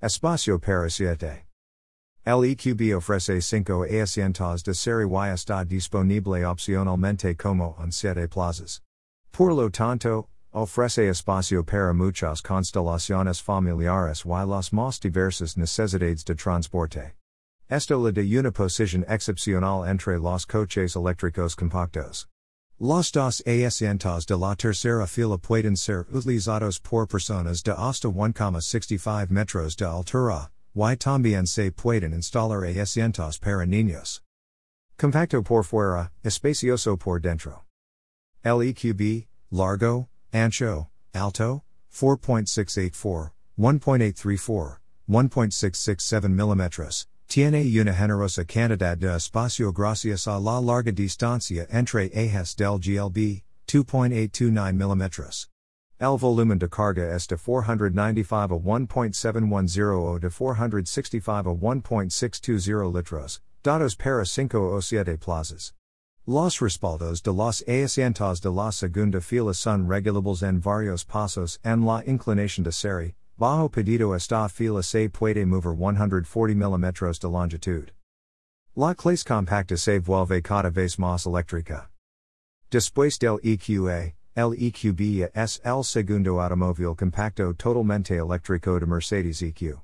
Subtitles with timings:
[0.00, 1.44] Espacio para siete.
[2.24, 8.80] El EQB ofrece cinco asientos de serie y está disponible opcionalmente como en siete plazas.
[9.32, 16.36] Por lo tanto, ofrece espacio para muchas constelaciones familiares y las más diversas necesidades de
[16.36, 17.16] transporte.
[17.68, 22.28] Esto la de una posición excepcional entre los coches eléctricos compactos.
[22.80, 29.30] Los dos asientos de la tercera fila pueden ser utilizados por personas de hasta 1,65
[29.30, 34.22] metros de altura, y también se pueden instalar asientos para niños.
[34.96, 37.64] Compacto por fuera, espacioso por dentro.
[38.44, 50.26] LEQB, largo, ancho, alto, 4.684, 1.834, 1.667 mm, Tiene una generosa cantidad de espacio gracias
[50.26, 55.48] a la larga distancia entre ejes del GLB, 2.829 mm.
[56.00, 63.42] El volumen de carga es de 495 a 1.710 o de 465 a 1.620 litros,
[63.62, 65.74] datos para 5 o 7 plazas.
[66.26, 71.84] Los respaldos de los asientos de la segunda fila son regulables en varios pasos en
[71.84, 77.90] la inclinación de serie, Bajo pedido esta fila se puede mover 140 mm de longitud.
[78.74, 81.88] La clase compacta se vuelve cada vez más eléctrica.
[82.70, 89.82] Después del EQA, el EQB es el segundo automóvil compacto totalmente eléctrico de Mercedes EQ.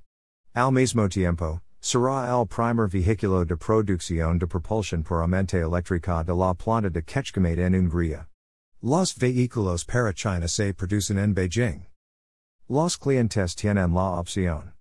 [0.56, 6.55] Al mismo tiempo, será el primer vehículo de producción de propulsión puramente eléctrica de la
[6.55, 8.27] planta de Kecskemét en Hungría.
[8.82, 11.86] Los vehículos para China se producen en Beijing.
[12.68, 14.72] Los clientes tienen la opción.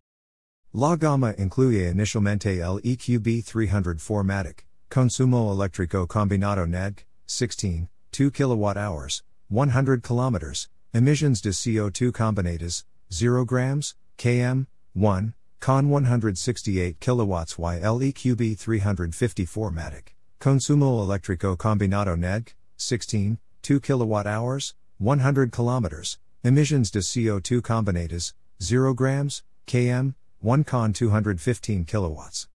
[0.72, 9.22] La gama incluye inicialmente el EQB 304 Matic, consumo eléctrico combinado NEDC, 16, 2 kWh,
[9.50, 18.58] 100 km, emissions de CO2 combinadas, 0 grams, km, 1, con 168 kilowatts YL EQB
[18.58, 28.34] 354 Matic, consumo eléctrico combinado NEDC, 16, 2 kWh, 100 km, Emissions de CO2 combinadas,
[28.60, 32.48] 0 grams, km, 1 con 215 kilowatts.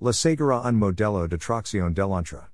[0.00, 2.50] La Segura un modelo de tracción delantera.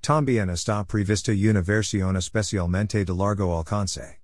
[0.00, 4.16] También está prevista una versión especialmente de largo alcance.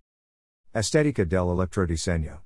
[0.74, 2.40] Estética del electrodiseño.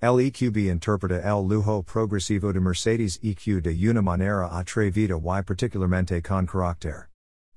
[0.00, 6.22] El EQB interpreta el lujo progresivo de Mercedes EQ de una manera atrevida y particularmente
[6.22, 7.08] con carácter.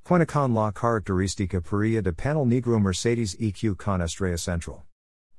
[0.03, 4.86] Cuenta con la característica perilla de panel negro Mercedes EQ con estrella central.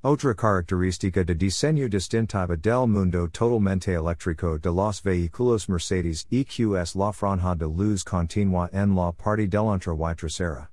[0.01, 7.11] Otra característica de diseño distintiva del mundo totalmente eléctrico de los vehículos Mercedes EQS la
[7.11, 10.69] franja de luz continua en la parte delantera y trasera.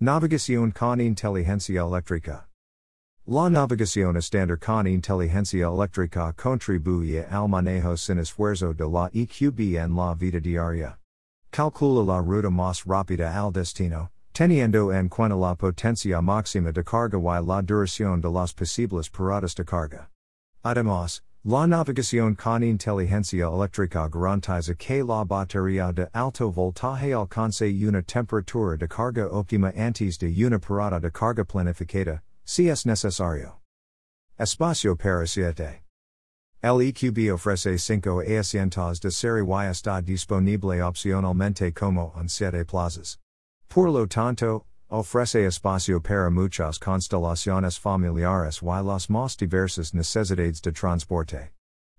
[0.00, 2.48] Navegación con inteligencia eléctrica.
[3.24, 9.94] La navegación estándar con inteligencia eléctrica contribuye al manejo sin esfuerzo de la EQB en
[9.94, 10.98] la vida diaria.
[11.52, 17.18] Calcula la ruta más rápida al destino Teniendo en cuenta la potencia máxima de carga
[17.18, 20.08] y la duración de las posibles paradas de carga.
[20.62, 28.02] Además, la navegación con inteligencia eléctrica garantiza que la batería de alto voltaje alcance una
[28.02, 33.60] temperatura de carga óptima antes de una parada de carga planificada, si es necesario.
[34.38, 35.82] Espacio para siete.
[36.62, 43.18] El EQB ofrece cinco asientos de serie y está disponible opcionalmente como en 7 plazas.
[43.70, 50.72] Por lo tanto, ofrece espacio para muchas constelaciones familiares y las más diversas necesidades de
[50.72, 51.52] transporte.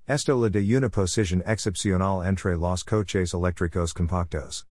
[0.06, 4.66] Esto la de una posición excepcional entre los coches eléctricos compactos.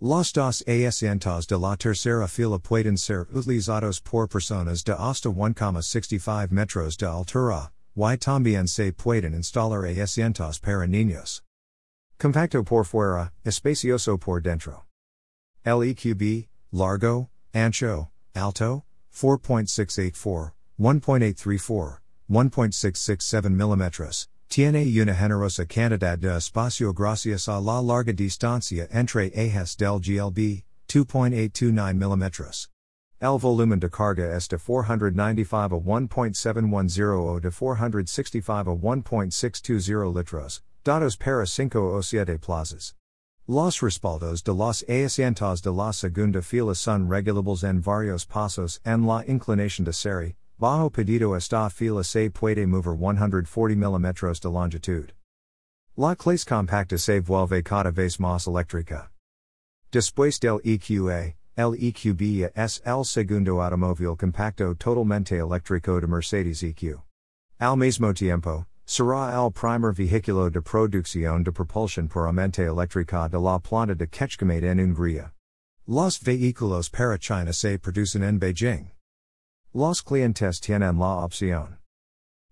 [0.00, 6.52] Los dos asientos de la tercera fila pueden ser utilizados por personas de hasta 1,65
[6.52, 11.42] metros de altura, y también se pueden instalar asientos para niños.
[12.20, 14.84] Compacto por fuera, espacioso por dentro.
[15.64, 21.98] LEQB, largo, ancho, alto, 4.684, 1.834,
[22.30, 29.76] 1.667 mm, tiene una generosa cantidad de espacio gracias a la larga distancia entre ejes
[29.76, 32.68] del GLB, 2.829 mm.
[33.20, 40.62] El volumen de carga es de 495 a 1.710 o de 465 a 1.620 litros,
[40.84, 42.94] datos para 5 o 7 plazas.
[43.46, 49.06] Los respaldos de los asientos de la segunda fila son regulables en varios pasos en
[49.06, 55.12] la inclinación de serie, bajo pedido esta fila se puede mover 140 mm de longitud.
[55.94, 59.10] La clase compacta se vuelve cada vez más eléctrica.
[59.92, 66.98] Después del EQA, el EQB es el segundo automóvil compacto totalmente eléctrico de Mercedes EQ.
[67.60, 73.38] Al mismo tiempo, será el primer vehículo de producción de propulsión por puramente eléctrica de
[73.38, 75.32] la planta de Kecskemét en Hungría.
[75.86, 78.90] Los vehículos para China se producen en Beijing.
[79.72, 81.78] Los clientes tienen la opción.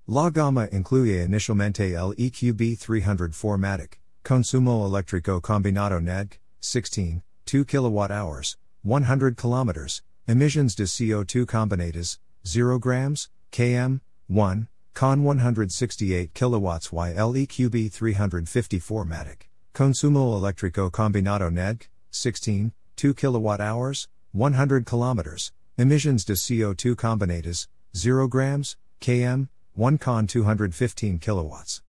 [0.06, 8.56] La gama incluye inicialmente el EQB 300 Matic, consumo eléctrico combinado NEDC, 16, 2 kWh,
[8.82, 19.04] 100 km, emissions de CO2 combinadas, 0 grams, km, 1, con 168 kilowatts YLEQB 354
[19.04, 28.28] Matic, consumo eléctrico combinado NEDC, 16, 2 kWh, 100 km, emissions de CO2 combinadas, 0
[28.28, 31.82] grams, km, 1 con 215 kilowatts.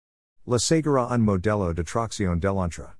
[0.46, 2.96] La Segura un modelo de tracción delantera.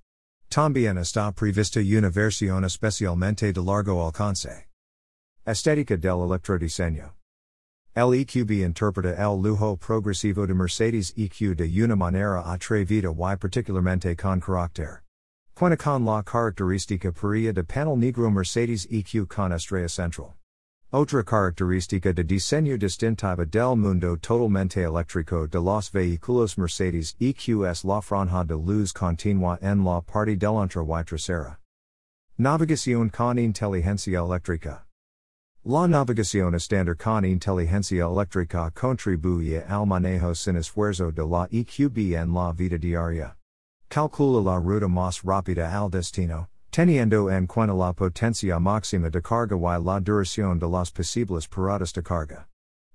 [0.50, 4.66] También está prevista una versión especialmente de largo alcance.
[5.46, 7.12] Estética del electrodiseño.
[7.96, 14.18] El EQB interpreta el lujo progresivo de Mercedes EQ de una manera atrevida y particularmente
[14.18, 15.04] con carácter.
[15.54, 20.34] Cuenta con la característica puria de panel negro Mercedes EQ con estrella central.
[20.92, 28.02] Otra característica de diseño distintiva del mundo totalmente eléctrico de los vehículos Mercedes EQS la
[28.02, 31.58] franja de luz continua en la parte delantera y trasera.
[32.40, 34.88] Navegación con inteligencia eléctrica.
[35.66, 42.34] La navegación estándar con inteligencia eléctrica contribuye al manejo sin esfuerzo de la EQB en
[42.34, 43.38] la vida diaria.
[43.90, 49.56] Calcula la ruta más rápida al destino Teniendo en cuenta la potencia máxima de carga
[49.56, 52.48] y la duración de las posibles paradas de carga.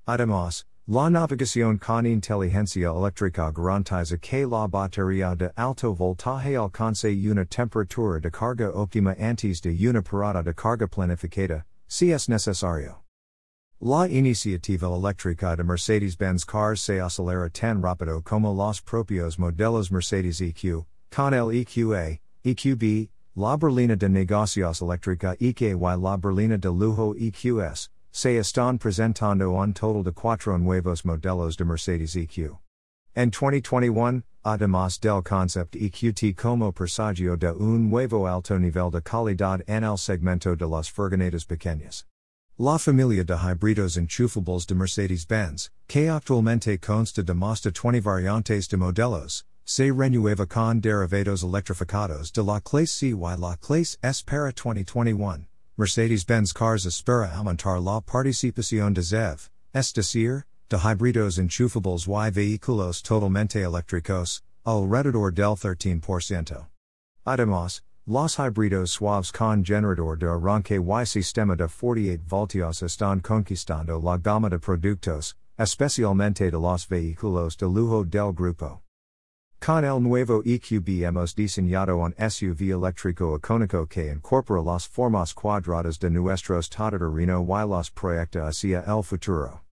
[0.06, 7.46] Además, la navegación con inteligencia eléctrica garantiza que la batería de alto voltaje alcance una
[7.46, 13.02] temperatura de carga óptima antes de una parada de carga planificada, si es necesario.
[13.81, 20.40] La iniciativa eléctrica de Mercedes-Benz Cars se acelera tan rápido como los propios modelos Mercedes
[20.40, 26.69] EQ, con el EQA, EQB, La Berlina de Negocios Eléctrica EQE y La Berlina de
[26.69, 32.58] Lujo EQS, se están presentando un total de cuatro nuevos modelos de Mercedes EQ.
[33.14, 34.23] En 2021,
[34.54, 39.98] además del concept EQT como presagio de un nuevo alto nivel de calidad en el
[39.98, 42.04] segmento de las furgonetas pequeñas.
[42.58, 48.68] La familia de híbridos enchufables de Mercedes-Benz, que actualmente consta de más de 20 variantes
[48.68, 54.24] de modelos, se renueva con derivados electrificados de la clase C y la clase S
[54.24, 55.46] para 2021.
[55.76, 63.02] Mercedes-Benz Cars espera aumentar la participación de ZEV, es decir, de híbridos enchufables y vehículos
[63.02, 66.66] totalmente eléctricos, alrededor del 13%.
[67.24, 73.98] Además, los híbridos suaves con generador de arranque y sistema de 48 voltios están conquistando
[73.98, 78.82] la gama de productos, especialmente de los vehículos de lujo del grupo.
[79.60, 85.98] Con el nuevo EQB hemos diseñado un SUV eléctrico icónico que incorpora las formas cuadradas
[85.98, 89.67] de nuestros todoterreno y los proyecta hacia el futuro.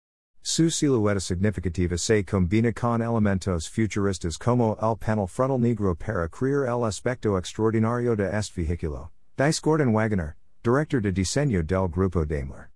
[0.46, 6.66] Su silueta significativa se combina con elementos futuristas como el panel frontal negro para crear
[6.68, 9.12] el aspecto extraordinario de este vehículo.
[9.38, 12.70] Dice Gorden Wagener, director de diseño del Grupo Daimler.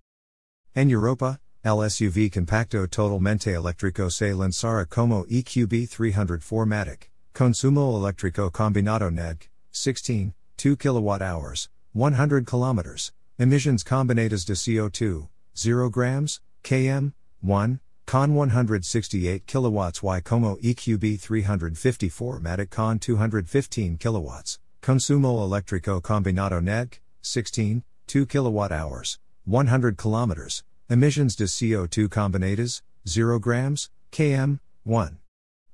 [0.74, 8.50] En Europa, El SUV compacto totalmente eléctrico se lanzará como EQB 304 Matic, consumo eléctrico
[8.50, 17.80] combinado NEDC, 16, 2 kWh, 100 km, emissions combinadas de CO2, 0 grams, km, 1,
[18.06, 27.00] con 168 kilowatts y como EQB 354 Matic con 215 kilowatts, consumo eléctrico combinado NEDC,
[27.22, 35.18] 16, 2 kWh, 100 km, Emissions de CO2 combinadas, 0 grams, km, 1.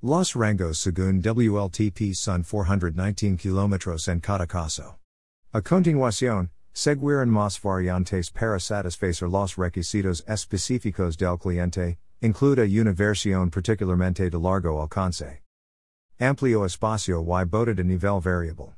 [0.03, 4.99] Los rangos según WLTP son 419 kilómetros en cada caso.
[5.53, 13.51] A continuación, seguirán más variantes para satisfacer los requisitos específicos del cliente, includa una versión
[13.51, 15.41] particularmente de largo alcance.
[16.21, 18.75] Amplio espacio y bota de nivel variable.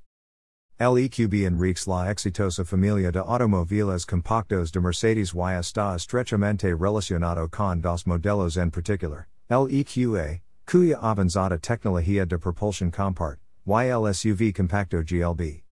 [0.78, 7.80] LEQB enriques la exitosa familia de automóviles compactos de Mercedes y está estrechamente relacionado con
[7.80, 15.65] dos modelos en particular, LEQA, cuya avanzada tecnología de propulsión compart, y compacto GLB.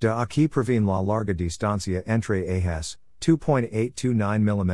[0.00, 4.70] De aquí proviene la larga distancia entre ejes, 2.829 mm,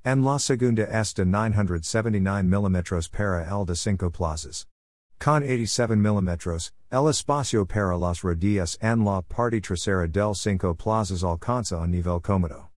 [0.05, 4.67] en la segunda es de 979 mm para el de cinco plazas.
[5.19, 6.29] Con 87 mm,
[6.91, 12.21] el espacio para las rodillas en la parte trasera del cinco plazas alcanza un nivel
[12.21, 12.69] cómodo.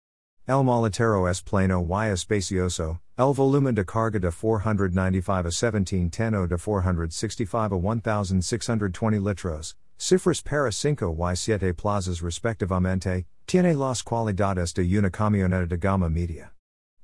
[0.48, 6.48] El maletero es plano y espacioso, el volumen de carga de 495 a 1710 o
[6.48, 14.74] de 465 a 1620 litros, Cifras para 5 y 7 plazas respectivamente, tiene las cualidades
[14.74, 16.52] de una camioneta de gama media.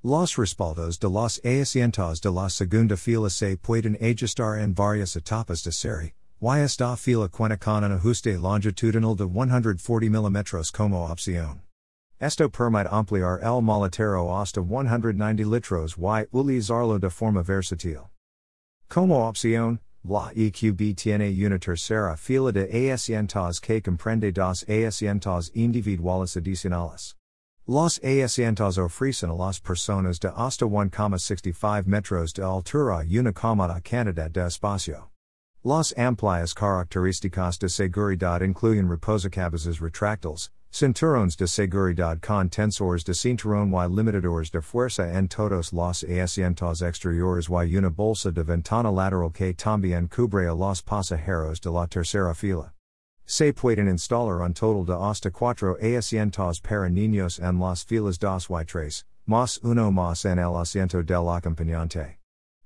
[0.03, 5.63] Los respaldos de los asientos de la segunda fila se pueden ajustar en varias etapas
[5.63, 11.62] de serie, y esta fila cuenta con un ajuste longitudinal de 140 mm como opción.
[12.20, 18.10] Esto permite ampliar el maletero hasta 190 litros y utilizarlo de forma versátil.
[18.89, 26.38] Como opción, La EQB tiene una tercera fila de asientos que comprende dos asientos individuales
[26.38, 27.15] adicionales.
[27.68, 34.32] Los asientos ofrecen a las personas de hasta 1,65 metros de altura una cómoda cantidad
[34.32, 35.12] de espacio.
[35.63, 43.74] Las amplias características de seguridad incluyen reposacabezas retractables, Cinturones de seguridad con tensores de cinturón
[43.74, 49.32] y limitadores de fuerza en todos los asientos exteriores y una bolsa de ventana lateral
[49.34, 52.74] que también cubre a los pasajeros de la tercera fila.
[53.26, 58.48] Se pueden instalar un total de hasta cuatro asientos para niños en las filas dos
[58.50, 62.20] y tres, más uno más en el asiento del acompañante.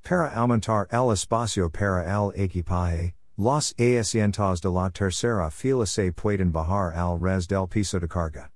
[0.03, 6.51] Para aumentar el espacio para el equipaje, Los asientos de la tercera fila se pueden
[6.51, 8.51] bajar al res del piso de carga.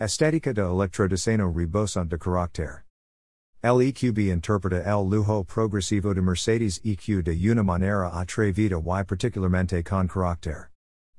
[0.00, 2.82] Estética de electrodiseño rebosa de carácter.
[3.62, 10.08] El interpreta el lujo progresivo de Mercedes EQ de una manera atrevida y particularmente con
[10.08, 10.70] carácter.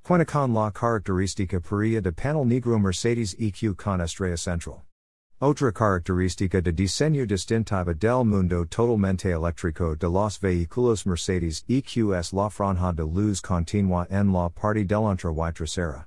[0.03, 4.83] Cuenta con la característica parilla de panel negro Mercedes EQ con estrella central.
[5.43, 12.49] Otra característica de diseño distintiva del mundo totalmente eléctrico de los vehículos Mercedes EQS la
[12.49, 16.05] franja de luz continua en la parte delantera y trasera.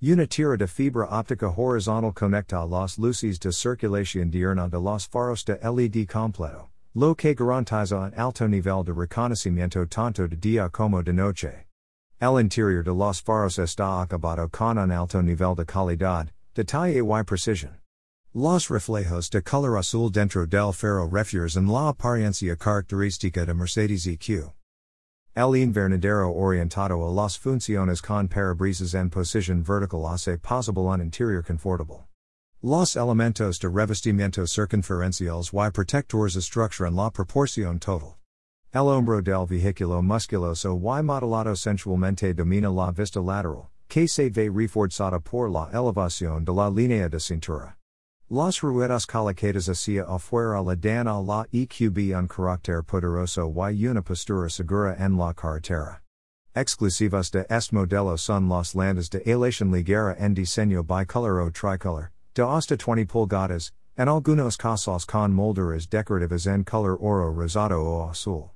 [0.00, 5.44] Una tira de fibra óptica horizontal conecta las luces de circulación diurna de los faros
[5.44, 11.04] de LED completo, lo que garantiza un alto nivel de reconocimiento tanto de día como
[11.04, 11.68] de noche.
[12.20, 17.22] El interior de los faros está acabado con un alto nivel de calidad, detalle y
[17.22, 17.81] precisión.
[18.34, 24.54] Los reflejos de color azul dentro del faro refuerzan la apariencia característica de Mercedes EQ.
[25.36, 31.44] El invernadero orientado a las funciones con parabrisas en posición vertical hace posible un interior
[31.44, 32.06] confortable.
[32.62, 38.16] Los elementos de revestimiento circunferenciales y protectores estructuran la proporción total.
[38.72, 44.48] El hombro del vehículo musculoso y modelado sensualmente domina la vista lateral, que se ve
[44.48, 47.76] reforzada por la elevación de la línea de cintura.
[48.34, 54.00] Las ruedas colocadas hacia afuera le dan a la EQB un carácter poderoso y una
[54.00, 56.00] postura segura en la carretera.
[56.54, 62.10] Exclusivas de este modelo son las landas de aleación ligera en diseño bicolor o tricolor,
[62.34, 68.08] de hasta 20 pulgadas, en algunos casos con molduras decorativas en color oro rosado o
[68.08, 68.52] azul.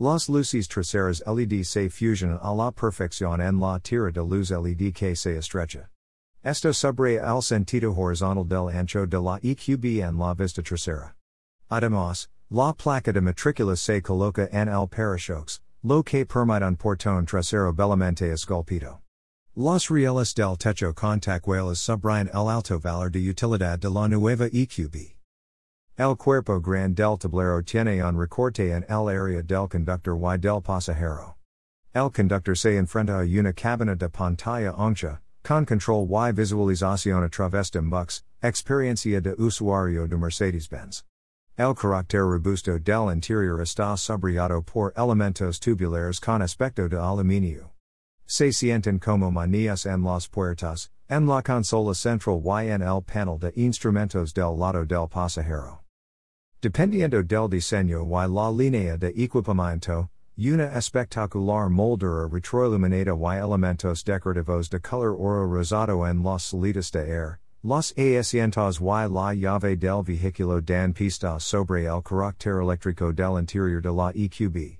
[0.00, 4.92] Las luces traseras LED se fusionan a la perfección en la tira de luz LED
[4.92, 5.88] que se estrecha.
[6.48, 11.14] Esto subraya el sentido horizontal del ancho de la EQB en la vista trasera.
[11.70, 17.26] Además, la placa de matrícula se coloca en el parachoques, lo que permite un portón
[17.26, 19.02] trasero bellamente esculpido.
[19.54, 24.46] Los rieles del techo con tachuelas subrayan el alto valor de utilidad de la nueva
[24.46, 25.18] EQB.
[25.98, 30.62] El cuerpo grande del tablero tiene un recorte en el área del conductor y del
[30.62, 31.36] pasajero.
[31.92, 37.30] El conductor se enfrenta a una cabina de pantalla ancha, Con control y visualización a
[37.30, 41.04] través de MBUX, experiencia de usuario de Mercedes-Benz.
[41.56, 47.72] El carácter robusto del interior está subrayado por elementos tubulares con aspecto de aluminio.
[48.26, 53.38] Se sienten como manías en las puertas, en la consola central y en el panel
[53.38, 55.82] de instrumentos del lado del pasajero.
[56.60, 64.70] Dependiendo del diseño y la línea de equipamiento, Una espectacular moldura retroiluminada y elementos decorativos
[64.70, 70.04] de color oro rosado en los salidas de air, los asientos y la llave del
[70.04, 74.78] vehículo dan pista sobre el carácter eléctrico del interior de la EQB.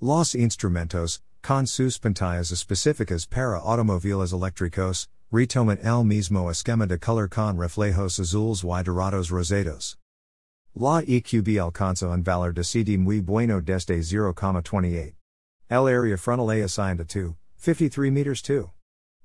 [0.00, 7.28] Los instrumentos, con sus pantallas específicas para automóviles eléctricos, retoman el mismo esquema de color
[7.28, 9.98] con reflejos azules y dorados rosados.
[10.76, 15.14] La EQB alcanza un valor de CD muy bueno desde 0,28.
[15.70, 18.72] El area frontal A assigned a 2, 53 meters 2.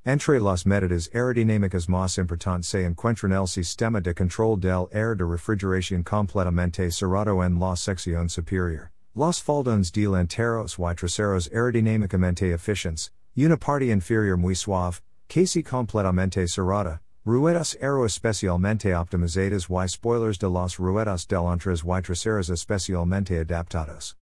[0.05, 5.25] Entre las medidas aerodinámicas más importantes se encuentran el sistema de control del aire de
[5.25, 13.57] refrigeración completamente cerrado en la sección superior, los faldones delanteros y traseros aerodinámicamente eficientes, una
[13.57, 20.77] parte inferior muy suave, casi completamente cerrada, ruedas aero especialmente optimizadas y spoilers de las
[20.77, 24.15] ruedas delanteras y traseras especialmente adaptados.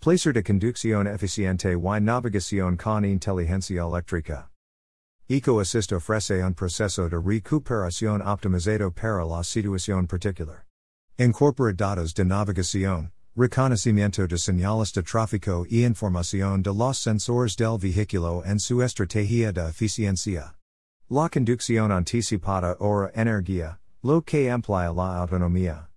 [0.00, 4.50] Placer de conducción eficiente y navegación con inteligencia eléctrica.
[5.28, 10.64] Eco Assist ofrece un proceso de recuperación optimizado para la situación particular.
[11.18, 17.76] Incorpora datos de navegación, reconocimiento de señales de tráfico y información de los sensores del
[17.78, 20.57] vehículo en su estrategia de eficiencia.
[21.10, 25.88] La conducción anticipada ora energía, lo que amplía la autonomía.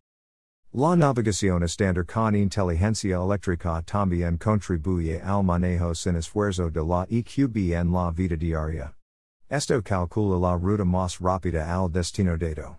[0.72, 7.74] La navegación estándar con inteligencia eléctrica también contribuye al manejo sin esfuerzo de la EQB
[7.74, 8.94] en la vida diaria.
[9.50, 12.78] Esto calcula la ruta más rápida al destino dado.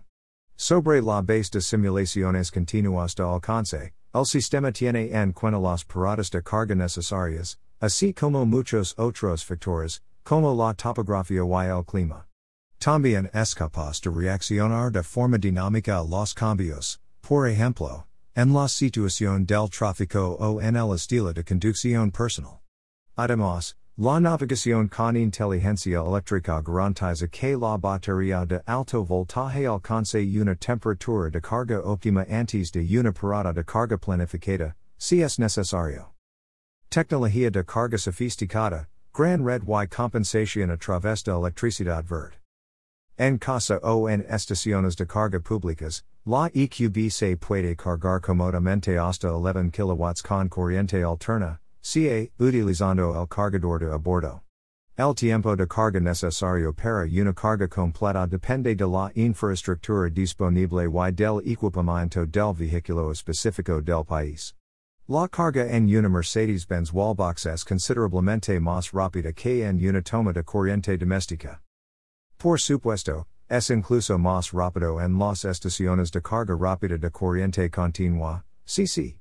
[0.55, 6.31] Sobre la base de simulaciones continuas de alcance, el sistema tiene en cuenta las paradas
[6.31, 12.25] de carga necesarias, así como muchos otros factores, como la topografía y el clima.
[12.79, 18.67] También es capaz de reaccionar de forma dinámica a los cambios, por ejemplo, en la
[18.67, 22.59] situación del tráfico o en el estilo de conducción personal.
[23.15, 30.55] Además, La navegación con inteligencia eléctrica garantiza que la batería de alto voltaje alcance una
[30.55, 36.15] temperatura de carga óptima antes de una parada de carga planificada, si es necesario.
[36.89, 42.39] Tecnología de carga sofisticada, gran red y compensación a través de electricidad verde.
[43.15, 49.31] En casa o en estaciones de carga públicas, la EQB se puede cargar cómodamente hasta
[49.31, 54.41] 11 kW con corriente alterna, CA, utilizando el cargador de abordo.
[54.97, 61.11] El tiempo de carga necesario para una carga completa depende de la infraestructura disponible y
[61.11, 64.55] del equipamiento del vehículo específico del país.
[65.09, 70.43] La carga en una Mercedes-Benz Wallbox es considerablemente más rápida que en una toma de
[70.43, 71.59] corriente doméstica.
[72.37, 78.45] Por supuesto, es incluso más rápido en las estaciones de carga rápida de corriente continua,
[78.65, 79.17] CC.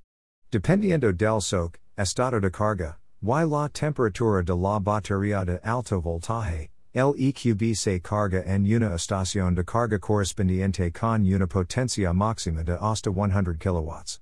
[0.52, 6.70] Dependiendo del SOC, estado de carga, y la temperatura de la batería de alto voltaje,
[6.94, 12.78] el EQB se carga en una estación de carga correspondiente con una potencia máxima de
[12.80, 14.21] hasta 100 kW.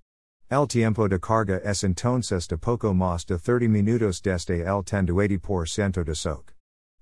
[0.50, 4.98] El tiempo de carga es entonces de poco más de 30 minutos desde el 10
[4.98, 6.52] 80% de SOC.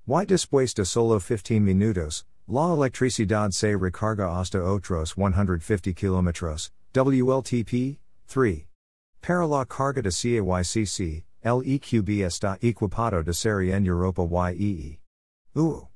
[0.07, 7.99] Y después de solo 15 minutos, la electricidad se recarga hasta otros 150 kilómetros, WLTP,
[8.27, 8.67] 3.
[9.23, 15.01] Para la carga de CAYCC, el EQB está equipado de serie en Europa YEE.
[15.55, 15.89] U.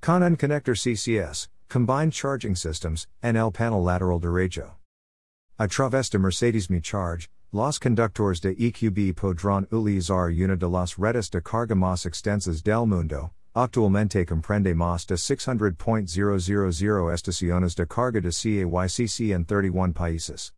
[0.00, 4.76] Con un connector CCS, Combined Charging Systems, en el panel lateral derecho.
[5.62, 10.98] A través de Mercedes me Charge, los conductores de EQB podrán utilizar una de las
[10.98, 18.20] redes de carga más extensas del mundo, actualmente comprende más de 600.000 estaciones de carga
[18.20, 20.52] de CAYCC en 31 países.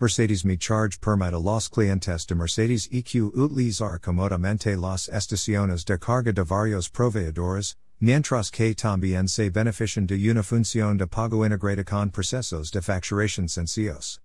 [0.00, 5.98] Mercedes me Charge permite a los clientes de Mercedes EQ utilizar comodamente las estaciones de
[5.98, 11.84] carga de varios proveedores, mientras que también se benefician de una función de pago integrada
[11.84, 14.18] con procesos de facturación sencillos.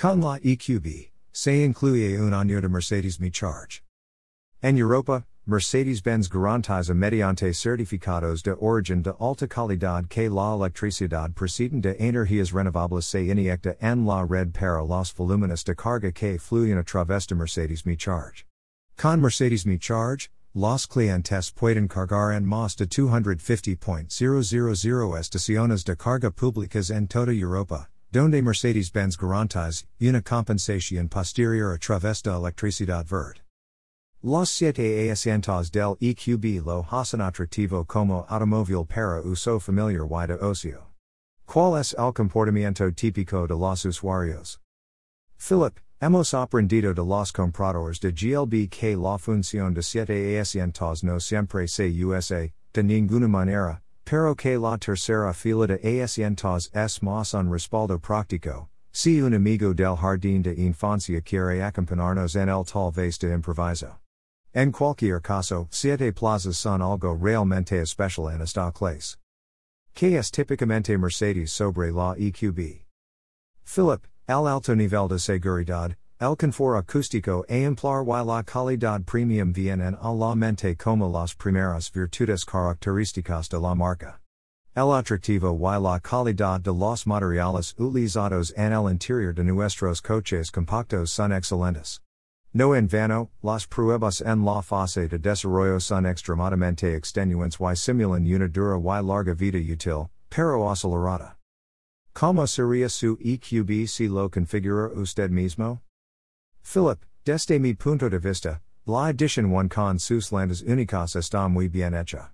[0.00, 3.82] Con la EQB, se incluye un año de Mercedes me Charge.
[4.62, 11.82] En Europa, Mercedes-Benz garantiza mediante certificados de origen de alta calidad que la electricidad procedente
[11.82, 16.78] de energías renovables se inyecta en la red para los volúmenes de carga que fluyen
[16.78, 18.46] a través de Mercedes me Charge.
[18.96, 26.30] Con Mercedes me Charge, los clientes pueden cargar en más de 250.000 estaciones de carga
[26.30, 33.40] públicas en toda Europa, donde Mercedes-Benz garantiza una compensación posterior a través de electricidad verde.
[34.22, 40.34] Los siete asientos del EQB lo hacen atractivo como automóvil para uso familiar y de
[40.34, 40.90] ocio.
[41.46, 44.60] ¿Cuál es el comportamiento típico de los usuarios?
[45.38, 51.18] Philip, hemos aprendido de los compradores de GLB que la función de siete asientos no
[51.18, 57.34] siempre se usa, de ninguna manera, pero que la tercera fila de asientos es más
[57.34, 62.90] un respaldo práctico, si un amigo del jardín de infancia quiere acompañarnos en el tal
[62.90, 63.98] vez de improviso.
[64.52, 69.16] En cualquier caso, siete plazas son algo realmente especial en esta clase.
[69.94, 72.84] Que es típicamente Mercedes sobre la EQB.
[73.64, 79.54] Philip, al alto nivel de seguridad, El confort acústico e emplar y la calidad premium
[79.54, 84.20] vienen a la mente como las primeras virtudes características de la marca.
[84.76, 90.50] El atractivo y la calidad de los materiales utilizados en el interior de nuestros coches
[90.50, 92.02] compactos son excelentes.
[92.52, 98.26] No en vano, las pruebas en la fase de desarrollo son extremadamente extenuantes y simulan
[98.26, 101.38] una dura y larga vida útil, pero acelerada.
[102.12, 105.80] ¿Cómo sería su EQB si lo configura usted mismo?
[106.72, 111.66] Philip, desde mi punto de vista, la edición 1 con sus landas únicas está muy
[111.66, 112.30] bien hecha.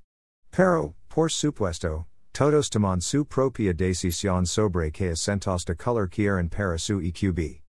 [0.51, 6.77] Pero, por supuesto, todos toman su propia decisión sobre qué acentos de color quieren para
[6.77, 7.63] su EQB.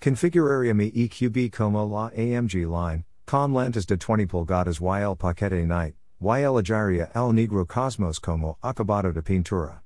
[0.00, 5.66] Configuraría mi EQB como la AMG line, con lentes de 20 pulgadas y el paquete
[5.66, 9.82] night, y elegiría el negro cosmos como acabado de pintura.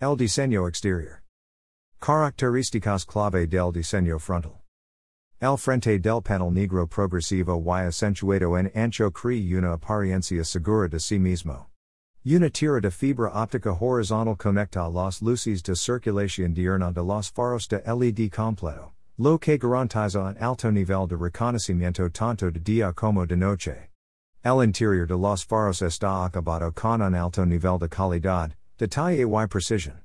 [0.00, 1.20] El diseño exterior.
[2.00, 4.59] Características clave del diseño frontal.
[5.42, 11.00] El frente del panel negro progresivo y acentuado en ancho cree una apariencia segura de
[11.00, 11.68] sí mismo.
[12.26, 17.66] Una tira de fibra óptica horizontal conecta las luces de circulación diurna de los faros
[17.68, 23.24] de LED completo, lo que garantiza un alto nivel de reconocimiento tanto de día como
[23.24, 23.88] de noche.
[24.44, 29.46] El interior de los faros está acabado con un alto nivel de calidad, detalle y
[29.46, 30.02] precisión.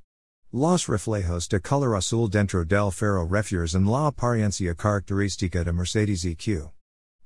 [0.58, 6.72] Los reflejos de color azul dentro del faro refuerzan la apariencia característica de Mercedes EQ.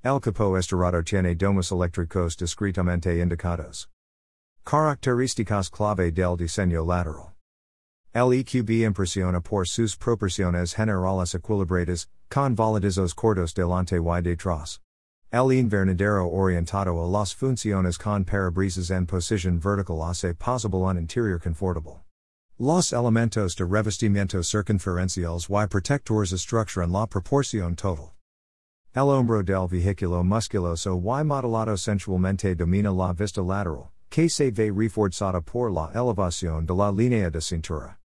[0.03, 3.87] El capó estirado tiene domos eléctricos discretamente indicados.
[4.65, 7.35] Características clave del diseño lateral.
[8.15, 14.81] El EQB impresiona por sus proporciones generales equilibradas, con voladizos cortos delante y detrás.
[15.31, 21.39] El invernadero orientado a las funciones con parabrisas en posición vertical hace posible un interior
[21.39, 22.08] confortable.
[22.61, 28.11] Los elementos de revestimiento circunferenciales y protectores estructuran la proporción total.
[28.93, 34.73] El hombro del vehículo musculoso y modelado sensualmente domina la vista lateral, que se ve
[34.75, 37.97] reforzada por la elevación de la línea de cintura.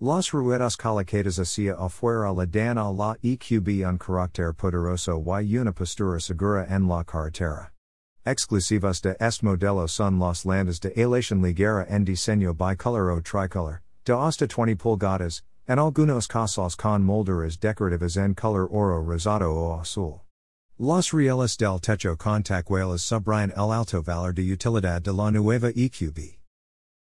[0.00, 5.72] Las ruedas colocadas hacia afuera le dan a la EQB un carácter poderoso y una
[5.72, 7.74] postura segura en la carretera.
[8.24, 13.82] Exclusivas de este modelo son las landas de aleación ligera en diseño bicolor o tricolor,
[14.08, 19.78] de hasta 20 pulgadas, en algunos casos con molduras decorativas en color oro rosado o
[19.78, 20.22] azul.
[20.78, 25.68] Los rieles del techo con tachuelas subrayan el alto valor de utilidad de la nueva
[25.68, 26.38] EQB.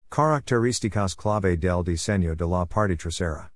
[0.09, 3.51] Características clave del diseño de la parte trasera.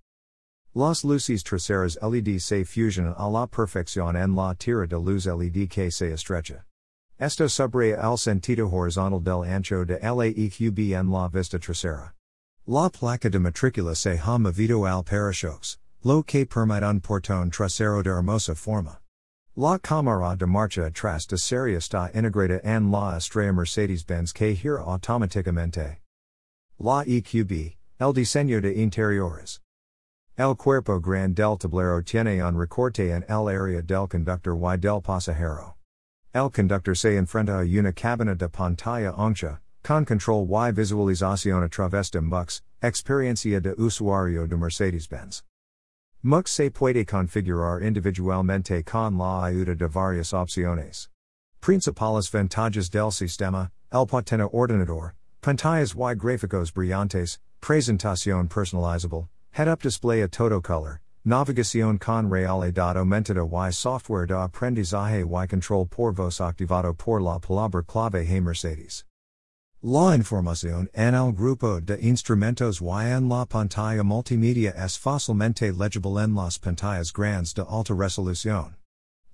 [0.74, 5.68] Las luces traseras LED se fusionan a la perfección en la tira de luz LED
[5.68, 6.64] que se estrecha.
[7.20, 12.14] Esto subraya el sentido horizontal del ancho de la EQB en la vista trasera.
[12.66, 18.02] La placa de matrícula se ha movido al parachoques, lo que permite un portón trasero
[18.02, 19.00] de hermosa forma.
[19.54, 24.82] La cámara de marcha atrás de serie está integrada en la estrella Mercedes-Benz que gira
[24.82, 25.98] automáticamente.
[26.80, 29.60] La EQB, el diseño de interiores.
[30.38, 35.02] El cuerpo grande del tablero tiene un recorte en el área del conductor y del
[35.02, 35.76] pasajero.
[36.34, 41.68] El conductor se enfrenta a una cabina de pantalla ancha, Con control y visualización a
[41.68, 45.44] través de MBUX, experiencia de usuario de Mercedes-Benz.
[46.24, 51.10] MBUX se puede configurar individualmente con la ayuda de varias opciones.
[51.60, 60.22] Principales ventajas del sistema, el potente ordenador, pantallas y gráficos brillantes, presentación personalizable, head-up display
[60.22, 66.40] a todo color, navegación con realidad aumentada y software de aprendizaje y control por voz
[66.40, 69.04] activado por la palabra clave Hey Mercedes.
[69.86, 76.24] La información en el grupo de instrumentos y en la pantalla multimedia es fácilmente legible
[76.24, 78.78] en las pantallas grandes de alta resolución.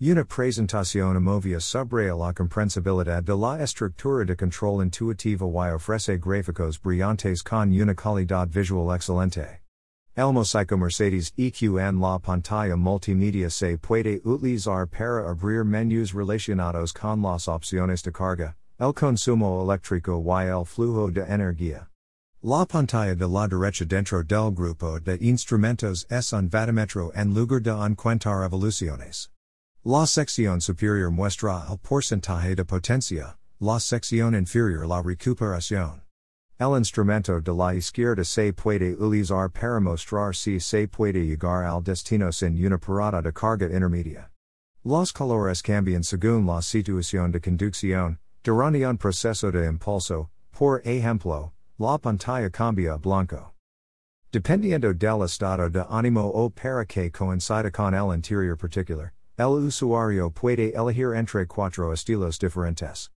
[0.02, 6.80] Una presentación amovia sobre la comprensibilidad de la estructura de control intuitiva y ofrece gráficos
[6.82, 9.62] brillantes con una calidad visual excelente.
[10.16, 16.92] El mosaico Mercedes EQ en la pantalla multimedia se puede utilizar para abrir menús relacionados
[16.92, 21.90] con las opciones de carga, El consumo eléctrico y el flujo de energía.
[22.42, 27.62] La pantalla de la derecha dentro del grupo de instrumentos es un vatimetro en lugar
[27.62, 29.28] de encuentar evoluciones.
[29.84, 36.04] La sección superior muestra el porcentaje de potencia, la sección inferior la recuperación.
[36.58, 41.84] El instrumento de la izquierda se puede utilizar para mostrar si se puede llegar al
[41.84, 44.32] destino sin una parada de carga intermedia.
[44.86, 51.52] Los colores cambian según la situación de conducción, Durante un proceso de impulso, por ejemplo,
[51.78, 53.54] la pantalla cambia blanco.
[54.32, 60.30] Dependiendo del estado de ánimo o para que coincida con el interior particular, El usuario
[60.30, 63.10] puede elegir entre cuatro estilos diferentes.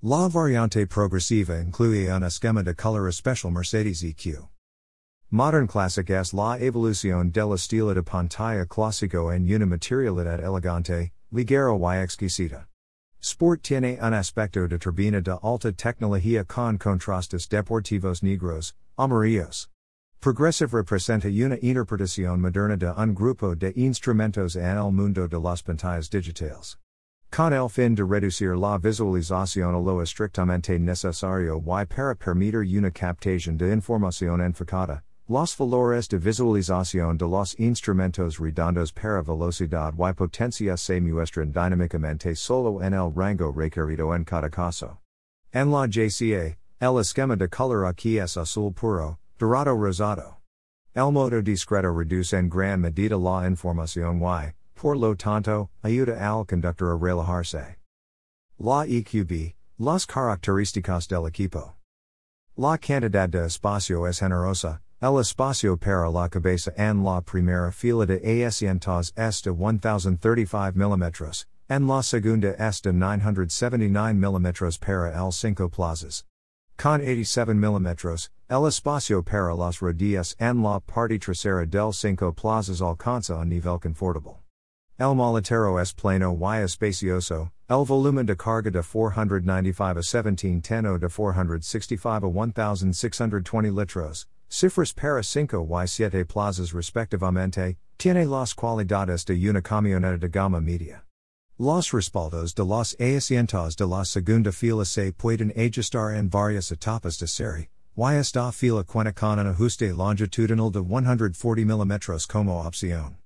[0.00, 4.48] La variante progresiva incluye un esquema de color especial Mercedes EQ.
[5.30, 11.78] Modern Classic es la evolución del estilo de pantalla clásico en una materialidad elegante, ligero
[11.78, 12.67] y exquisita.
[13.20, 19.68] Sport tiene un aspecto de turbina de alta tecnología con contrastes deportivos negros, amarillos.
[20.20, 25.62] Progressive representa una interpretación moderna de un grupo de instrumentos en el mundo de las
[25.62, 26.76] pantallas digitales.
[27.30, 32.92] Con el fin de reducir la visualización a lo estrictamente necesario y para permitir una
[32.92, 40.12] captación de información enfocada, Los valores de visualización de los instrumentos redondos para velocidad y
[40.14, 45.00] potencia se muestran dinámicamente solo en el rango requerido en cada caso.
[45.52, 50.38] En la JCA, el esquema de color aquí es azul puro, dorado rosado.
[50.94, 56.46] El modo discreto reduce en gran medida la información y, por lo tanto, ayuda al
[56.46, 57.76] conductor a relajarse.
[58.58, 61.76] La EQB, las características del equipo.
[62.56, 68.04] La cantidad de espacio es generosa, El espacio para la cabeza en la primera fila
[68.04, 71.02] de asientos es de 1035 mm,
[71.68, 76.24] en la segunda es de 979 mm para el cinco plazas.
[76.76, 77.86] Con 87 mm,
[78.48, 83.78] el espacio para las rodillas en la parte trasera del cinco plazas alcanza un nivel
[83.78, 84.38] confortable.
[84.98, 90.98] El maletero es plano y espacioso, el volumen de carga de 495 a 1710 o
[90.98, 99.26] de 465 a 1620 litros, Cifras para cinco y siete plazas respectivamente, tiene las cualidades
[99.26, 101.04] de una camioneta de gama media.
[101.58, 107.18] Los respaldos de los asientos de la segunda fila se pueden ajustar en varias etapas
[107.18, 113.18] de serie, y esta fila cuenta con un ajuste longitudinal de 140 mm como opción.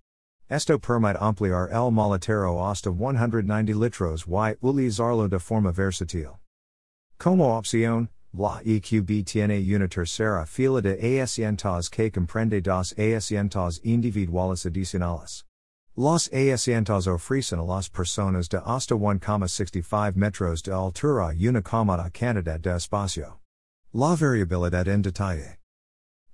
[0.48, 6.40] Esto permite ampliar el maletero hasta 190 litros y utilizarlo de forma versátil.
[7.16, 14.64] Como opción, La EQB tiene una tercera fila de asientos que comprende dos asientos individuales
[14.64, 15.44] adicionales.
[15.94, 22.58] Los asientos ofrecen a las personas de hasta 1,65 metros de altura una cómoda cantidad
[22.58, 23.40] de espacio.
[23.92, 25.58] La variabilidad en detalle.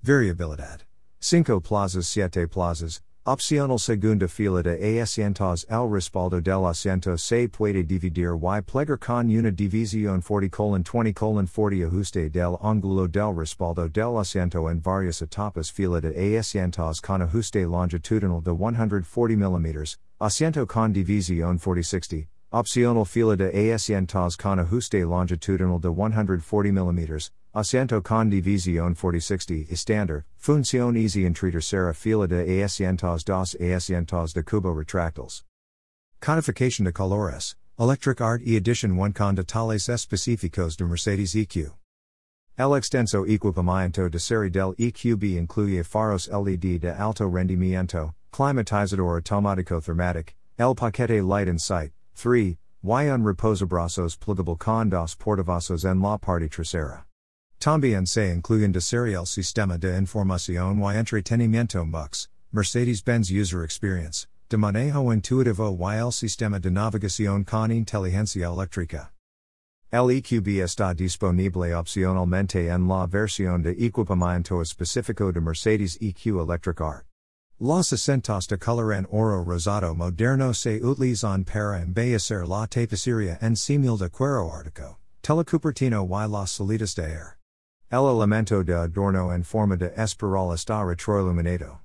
[0.00, 0.82] Variabilidad.
[1.18, 7.83] 5 plazas 7 plazas, Opcional segunda fila de asientos el respaldo del asiento se puede
[7.83, 14.17] dividir y plegar con una división 40 20 40 ajuste del ángulo del respaldo del
[14.17, 15.71] asiento en varias etapas.
[15.71, 19.75] Fila de asientos con ajuste longitudinal de 140 mm,
[20.21, 28.02] asiento con división 40-60, opcional fila de asientos con ajuste longitudinal de 140 mm, Asiento
[28.02, 34.74] con división 4060 estándar, función easy en tercera fila de asientos dos asientos de cubo
[34.74, 35.44] retractals.
[36.20, 41.72] Codification de colores, Electric Art e Edition 1 con detalles específicos de Mercedes EQ.
[42.58, 49.80] El extenso equipamiento de serie del EQB incluye faros LED de alto rendimiento, climatizador automático
[49.80, 56.02] thermatic, el paquete Light and Sight, 3, y un reposabrazos plugable con dos portavasos en
[56.02, 57.08] la parte trasera.
[57.61, 64.29] También se incluyen de serie el sistema de información y entretenimiento MBUX, Mercedes-Benz User Experience,
[64.49, 69.12] de manejo intuitivo y el sistema de navegación con inteligencia eléctrica.
[69.90, 76.81] El EQB está disponible opcionalmente en la versión de equipamiento específico de Mercedes EQ Electric
[76.81, 77.07] Art.
[77.59, 83.57] Los acentos de color en oro rosado moderno se utilizan para embellecer la tapicería en
[83.57, 87.38] símil de cuero ártico, telecupertino y las salidas de air.
[87.90, 91.81] El elemento de adorno en forma de espiral está retroiluminado.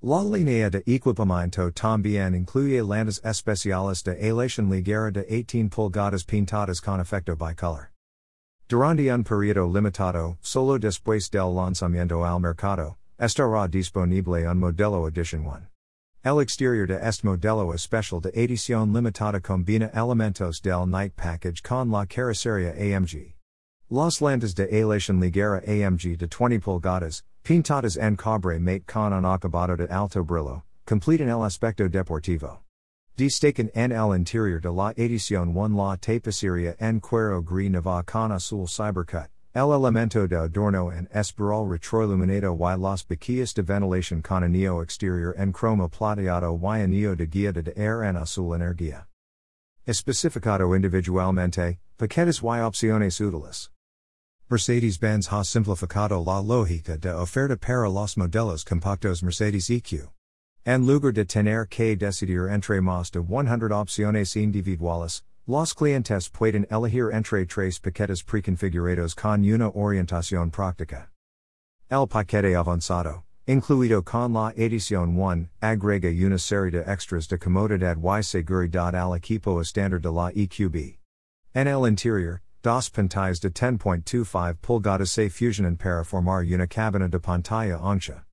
[0.00, 6.80] La línea de equipamiento también incluye landas especiales de aleación ligera de 18 pulgadas pintadas
[6.80, 7.90] con efecto bicolor.
[8.66, 15.44] Durante un periodo limitado, solo después del lanzamiento al mercado, estará disponible un modelo edition
[15.44, 15.68] 1.
[16.24, 21.90] El exterior de este modelo especial de edición limitada combina elementos del night package con
[21.90, 23.34] la carrocería AMG.
[23.94, 29.26] Las landas de aleación ligera AMG de 20 pulgadas, pintadas en cobre mate con un
[29.26, 32.60] acabado de alto brillo, completan el aspecto deportivo.
[33.18, 38.32] Destacan en el interior de la edición 1 la tapicería en cuero gris nava con
[38.32, 44.42] azul cybercut, el elemento de adorno en espiral retroiluminado y las boquillas de ventilación con
[44.42, 49.06] anillo exterior en cromo plateado y anillo de guía de air en azul energía.
[49.86, 53.68] Especificado individualmente, paquetes y opciones útiles.
[54.52, 60.10] Mercedes-Benz ha simplificado la lógica de oferta para los modelos compactos Mercedes EQ.
[60.66, 66.66] En lugar de tener que decidir entre más de 100 opciones individuales, los clientes pueden
[66.70, 71.10] elegir entre tres paquetes preconfigurados con una orientación práctica.
[71.88, 77.96] El paquete avanzado, incluido con la edición 1, agrega una serie de extras de comodidad
[77.96, 80.98] y seguridad al equipo estándar de la EQB.
[81.54, 87.18] En el interior, dos pantallas de 10.25 pulgadas se fusionan para formar una cabina de
[87.18, 88.24] pantalla ancha.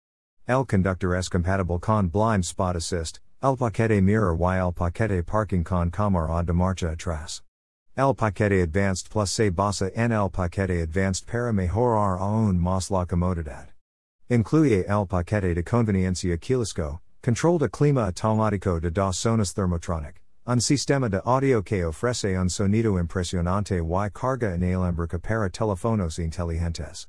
[0.48, 5.64] El conductor es compatible con blind spot assist, el paquete mirror y el paquete parking
[5.64, 7.42] con cámara de marcha atrás.
[7.98, 13.06] El paquete advanced plus se basa en el paquete advanced para mejorar aún más la
[13.06, 13.70] comodidad.
[14.30, 20.19] Incluye el paquete de conveniencia KEYLESS-GO, control de clima automático de dos zonas thermotronic,
[20.50, 27.08] un sistema de audio que ofrece un sonido impresionante y carga inalámbrica para teléfonos inteligentes.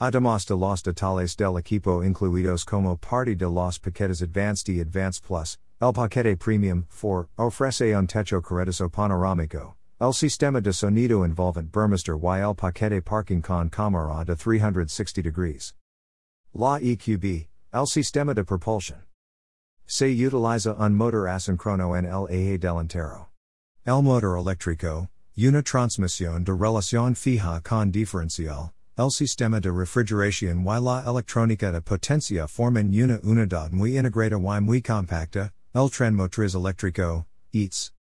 [0.00, 5.22] Además de los detalles del equipo incluidos como parte de los paquetes Advanced y Advanced
[5.22, 11.70] Plus, el paquete Premium 4 ofrece un techo carretero panorámico, el sistema de sonido envolvent
[11.70, 15.74] Burmester y el paquete Parking con cámara de 360 degrees.
[16.54, 19.07] La EQB, el sistema de propulsión.
[19.90, 23.28] Se utiliza un motor asíncrono en el eje delantero.
[23.86, 30.80] El motor eléctrico, una transmisión de relación fija con diferencial, el sistema de refrigeración y
[30.80, 36.54] la electrónica de potencia forman una unidad muy integrada y muy compacta, el tren motriz
[36.54, 37.94] eléctrico, EATS.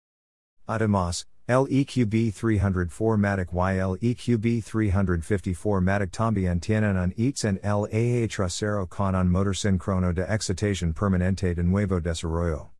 [0.66, 8.28] Además, el EQB 304matic y el EQB 354matic también tienen un EATS en el eje
[8.28, 12.70] trasero con un motor síncrono de excitación permanente de nuevo desarrollo.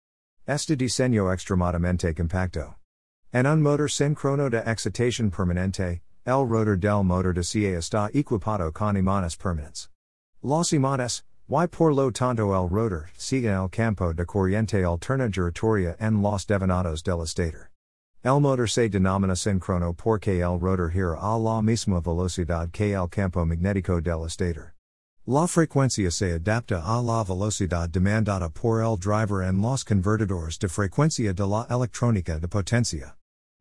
[0.46, 2.76] Este diseño extremadamente compacto.
[3.32, 8.72] En un motor síncrono de excitación permanente, El rotor del motor de CA está equipado
[8.72, 9.90] con imanes permanentes.
[10.42, 15.96] Los imanes, y por lo tanto el rotor, siguen el campo de corriente alterna giratoria
[16.00, 17.73] en los devenados del estator.
[18.24, 23.06] El motor se denomina síncrono porque el rotor gira a la misma velocidad que el
[23.06, 24.72] campo magnético del estator.
[25.26, 30.68] La frecuencia se adapta a la velocidad demandada por el driver en los convertidores de
[30.68, 33.14] frecuencia de la electrónica de potencia.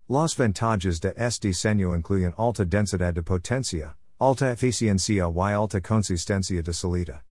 [0.08, 6.62] Las ventajas de este diseño incluyen alta densidad de potencia, alta eficiencia y alta consistencia
[6.64, 7.26] de salida.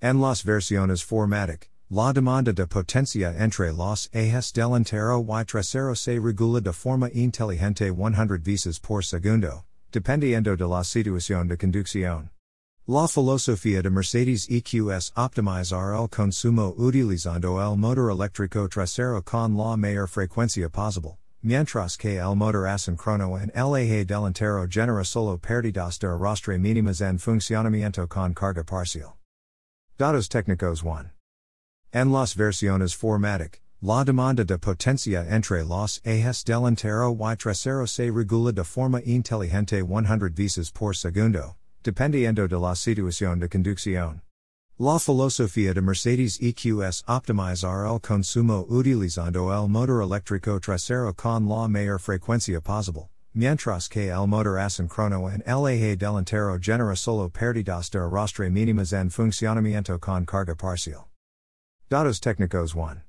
[0.00, 6.18] En las versiones 4matic, la demanda de potencia entre los ejes delantero y trasero se
[6.18, 12.30] regula de forma inteligente 100 veces por segundo, dependiendo de la situación de conducción.
[12.86, 19.76] La filosofía de Mercedes EQS optimizar el consumo utilizando el motor eléctrico trasero con la
[19.76, 21.18] mayor frecuencia posible.
[21.42, 27.02] Mientras que el motor asíncrono en el eje delantero genera solo pérdidas de arrastre mínimas
[27.02, 29.18] en funcionamiento con carga parcial.
[29.98, 31.21] Datos técnicos 1.
[31.94, 38.10] En las versiones 4matic, la demanda de potencia entre los ejes delantero y trasero se
[38.10, 44.22] regula de forma inteligente 100 veces por segundo, dependiendo de la situación de conducción.
[44.78, 51.68] La filosofía de Mercedes EQS optimizar el consumo utilizando el motor eléctrico trasero con la
[51.68, 57.90] mayor frecuencia posible, mientras que el motor asíncrono en el eje delantero genera solo pérdidas
[57.90, 61.11] de arrastre mínimas en funcionamiento con carga parcial.
[61.92, 63.02] Datos técnicos 1.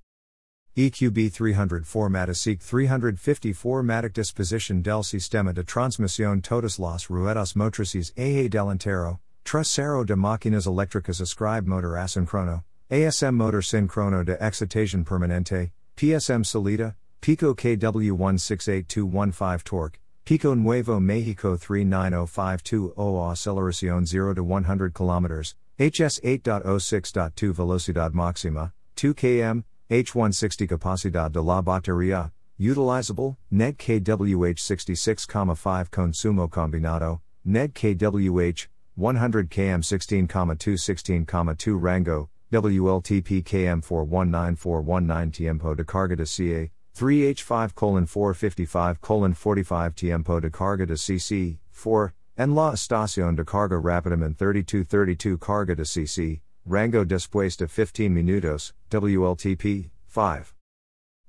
[0.76, 8.50] EQB 304 Matic 354 Matic disposition del sistema de transmisión todas las ruedas motrices eje
[8.50, 16.44] delantero, Trasero de máquinas eléctricas ascribe motor asíncrono, ASM motor síncrono de excitación permanente, PSM
[16.44, 27.54] salida, Pico KW168215 torque, Pico Nuevo Mexico 390520 aceleración 0 to 100 km, HS 8.06.2
[27.54, 37.20] velocidad máxima, 2 km, H160 capacidad de la batería, utilizable, NED KWH 66,5 consumo combinado,
[37.44, 46.72] NED KWH 100 km 16,2 16,2 Rango, WLTP KM 419419 Tiempo de carga de CA,
[46.96, 54.38] 3H5 455 45 Tiempo de carga de CC, 4, en la estación de carga rápidamente
[54.38, 60.46] 3232 carga de CC, Rango después de 15 minutos, WLTP, 5.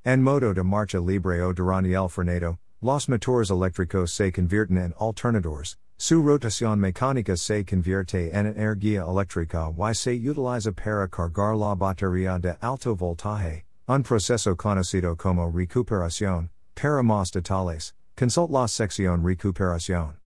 [0.04, 4.94] En modo de marcha libre o durante el frenado, los motores eléctricos se convierten en
[5.00, 11.74] alternadores, Su rotación mecánica se convierte en energía eléctrica y se utiliza para cargar la
[11.74, 16.50] batería de alto voltaje, un proceso conocido como recuperación.
[16.74, 20.23] Para más detalles, consult la sección recuperación.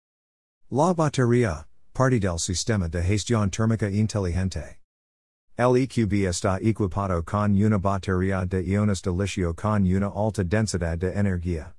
[0.69, 4.79] La batería, parte del sistema de gestión térmica inteligente.
[5.57, 11.13] LEQB está equipado con una batería de iones de litio con una alta densidad de
[11.13, 11.73] energía.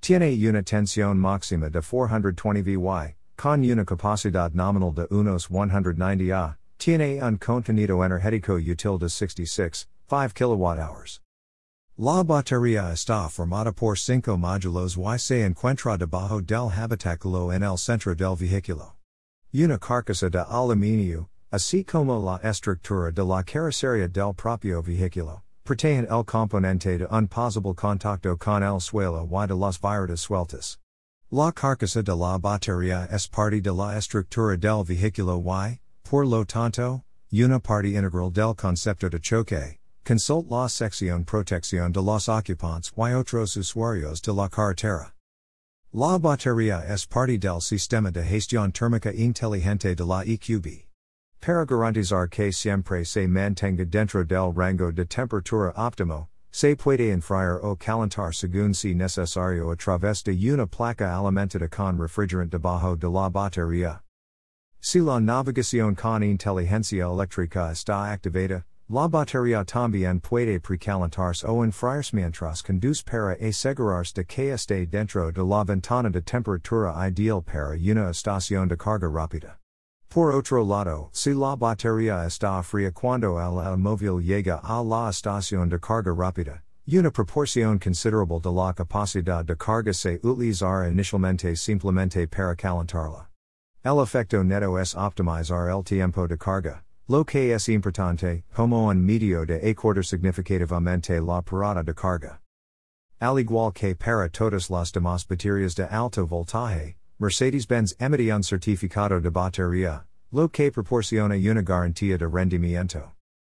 [0.00, 6.56] Tiene una tensión máxima de 420 VY, con una capacidad nominal de unos 190 A,
[6.78, 11.29] tiene un contenido energético útil de 66, 5 kWh.
[12.02, 17.76] La batería está formada por cinco módulos y se encuentra debajo del habitáculo en el
[17.76, 18.94] centro del vehículo.
[19.52, 26.06] Una carcasa de aluminio, así como la estructura de la carrocería del propio vehículo, protegen
[26.10, 30.78] el componente de un posible contacto con el suelo y de las virutas sueltas.
[31.30, 36.46] La carcasa de la batería es parte de la estructura del vehículo y, por lo
[36.46, 39.79] tanto, una parte integral del concepto de choque.
[40.04, 45.12] Consult la sección protección de los ocupantes y otros usuarios de la carretera.
[45.92, 50.86] La batería es parte del sistema de gestión térmica inteligente de la EQB.
[51.40, 57.60] Para garantizar que siempre se mantenga dentro del rango de temperatura óptimo, se puede enfriar
[57.62, 63.08] o calentar según si necesario a través de una placa alimentada con refrigerante debajo de
[63.08, 64.00] la batería.
[64.80, 72.10] Si la navegación con inteligencia eléctrica está activada, La batería también puede precalentarse o enfriarse
[72.64, 78.10] conduce para asegurarse de que esté dentro de la ventana de temperatura ideal para una
[78.10, 79.58] estación de carga rápida.
[80.08, 85.68] Por otro lado, si la batería está fría cuando el automóvil llega a la estación
[85.68, 92.26] de carga rápida, una proporción considerable de la capacidad de carga se utilizará inicialmente simplemente
[92.26, 93.28] para calentarla.
[93.84, 99.04] El efecto neto es optimizar el tiempo de carga Lo que es importante, como un
[99.04, 102.40] medio de acordar significativamente la parada de carga.
[103.20, 109.20] Al igual que para todas las demás baterías de alto voltaje, Mercedes-Benz emite un certificado
[109.20, 113.16] de batería, lo que proporciona una garantía de rendimiento.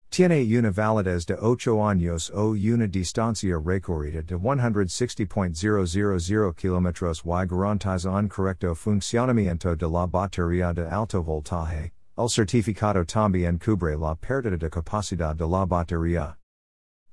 [0.10, 8.10] Tiene una validez de 8 años o una distancia recorrida de 160.000 km y garantiza
[8.10, 14.56] un correcto funcionamiento de la batería de alto voltaje, El certificado también cubre la pérdida
[14.56, 16.38] de capacidad de la batería.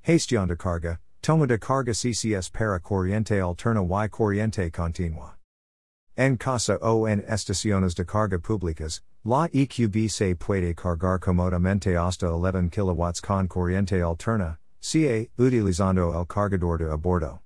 [0.02, 5.38] Gestión de carga, toma de carga CCS para corriente alterna y corriente continua.
[6.18, 12.30] En casa o en estaciones de carga públicas, la EQB se puede cargar cómodamente hasta
[12.30, 17.40] 11 kW con corriente alterna, CA, utilizando el cargador de a bordo.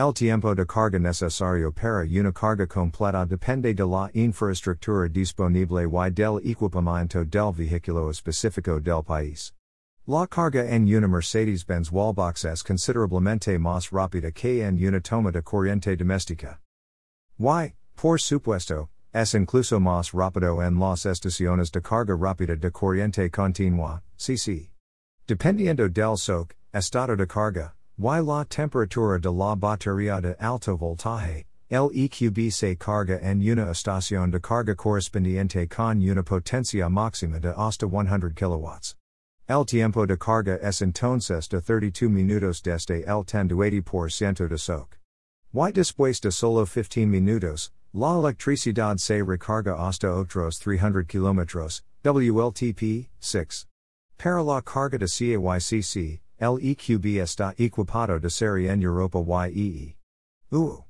[0.00, 6.10] El tiempo de carga necesario para una carga completa depende de la infraestructura disponible y
[6.10, 9.52] del equipamiento del vehículo específico del país.
[10.06, 15.42] La carga en una Mercedes-Benz Wallbox es considerablemente más rápida que en una toma de
[15.42, 16.60] corriente doméstica.
[17.38, 23.30] Y, por supuesto, es incluso más rápido en las estaciones de carga rápida de corriente
[23.30, 24.70] continua, CC.
[25.26, 31.44] Dependiendo del SOC, estado de carga, y la temperatura de la batería de alto voltaje,
[31.68, 37.52] el EQB se carga en una estación de carga correspondiente con una potencia máxima de
[37.54, 38.94] hasta 100 kW.
[39.46, 44.98] El tiempo de carga es entonces de 32 minutos desde el 10 80% de SOC.
[45.52, 53.10] Y después de solo 15 minutos, la electricidad se recarga hasta otros 300 km, WLTP,
[53.18, 53.66] 6.
[54.16, 59.96] Para la carga de CAYCC, está equipado de serie en Europa YEE.
[60.50, 60.84] UU.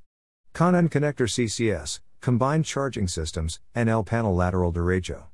[0.55, 5.27] Con un connector CCS, Combined Charging Systems, en el panel lateral derecho.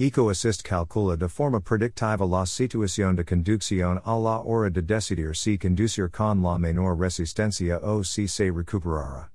[0.00, 5.58] EcoAssist calcula de forma predictiva la situación de conducción a la hora de decidir si
[5.58, 9.30] conducir con la menor resistencia o si se recuperará.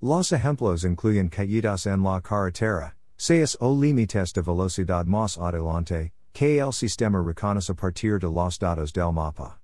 [0.00, 6.58] Los ejemplos incluyen caídas en la carretera, seis o límites de velocidad más adelante, que
[6.58, 9.60] el sistema reconoce a partir de los datos del mapa.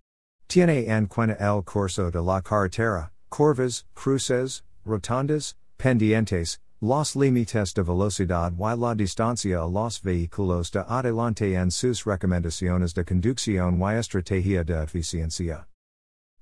[0.48, 7.82] Tiene en cuenta el curso de la carretera, curvas, cruces, rotondas, pendientes, los límites de
[7.82, 13.98] velocidad y la distancia a los vehículos de adelante en sus recomendaciones de conducción y
[13.98, 15.66] estrategia de eficiencia.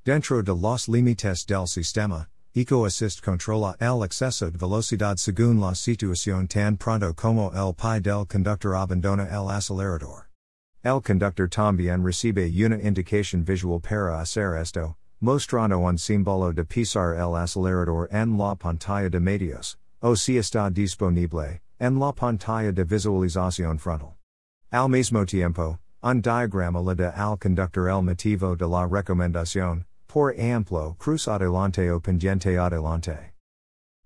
[0.05, 2.29] Dentro de los límites del sistema,
[2.59, 8.27] EcoAssist controla el exceso de velocidad según la situación tan pronto como el pie del
[8.27, 10.27] conductor abandona el acelerador.
[10.83, 17.15] El conductor también recibe una indicación visual para hacer esto, mostrando un símbolo de pisar
[17.15, 22.83] el acelerador en la pantalla de medios, o si está disponible, en la pantalla de
[22.83, 24.17] visualización frontal.
[24.73, 30.33] Al mismo tiempo, un diagrama le da al conductor el motivo de la recomendación, por
[30.33, 33.35] ejemplo, cruz adelante o pendiente adelante.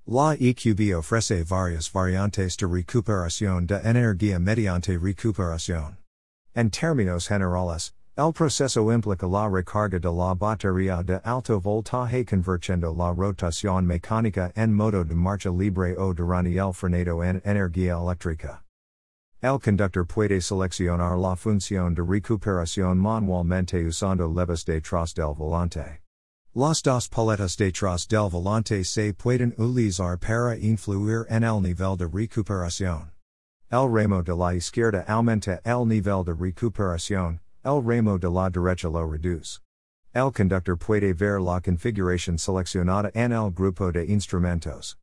[0.05, 5.97] La EQB ofrece varias variantes de recuperación de energía mediante recuperación.
[6.55, 12.93] En términos generales, el proceso implica la recarga de la batería de alto voltaje convirtiendo
[12.93, 18.63] la rotación mecánica en modo de marcha libre o durante el frenado en energía eléctrica.
[19.43, 26.01] El conductor puede seleccionar la función de recuperación manualmente usando levas detrás del volante.
[26.55, 31.97] Las dos paletas de detrás del volante se pueden utilizar para influir en el nivel
[31.97, 33.11] de recuperación.
[33.69, 38.89] El remo de la izquierda aumenta el nivel de recuperación, el remo de la derecha
[38.89, 39.59] lo reduce.
[40.15, 44.97] El conductor puede ver la configuración seleccionada en el grupo de instrumentos.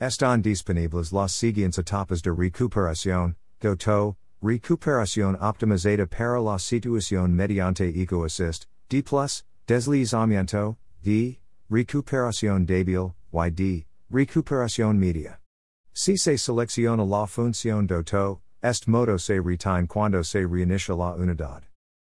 [0.00, 8.24] Están disponibles las siguientes etapas de recuperación, GoTo, recuperación optimizada para la situación mediante Eco
[8.24, 9.02] Assist, D+,
[9.68, 11.38] deslizamiento, D,
[11.70, 15.38] recuperación débil, YD, recuperación media.
[15.94, 21.14] Si se selecciona la función D Auto, est modo se retiene cuando se reinicia la
[21.14, 21.62] unidad.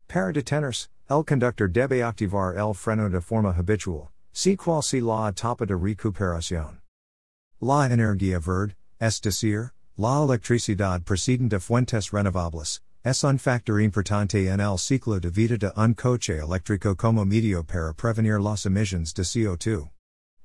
[0.07, 5.29] Para detenerse, el conductor debe activar el freno de forma habitual, si cual si la
[5.29, 6.81] etapa de recuperación.
[7.61, 14.47] La energía verde, es decir, la electricidad procedente de fuentes renovables, es un factor importante
[14.47, 19.13] en el ciclo de vida de un coche eléctrico como medio para prevenir las emisiones
[19.13, 19.91] de CO2.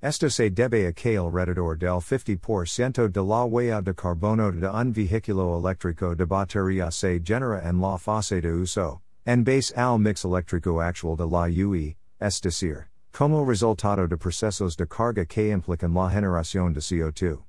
[0.02, 4.92] Esto se debe a que alrededor del 50% de la huella de carbono de un
[4.92, 10.26] vehículo eléctrico de batería se genera en la fase de uso, en base al mix
[10.26, 15.94] eléctrico actual de la UE, es decir, como resultado de procesos de carga que implican
[15.94, 17.44] la generación de CO2.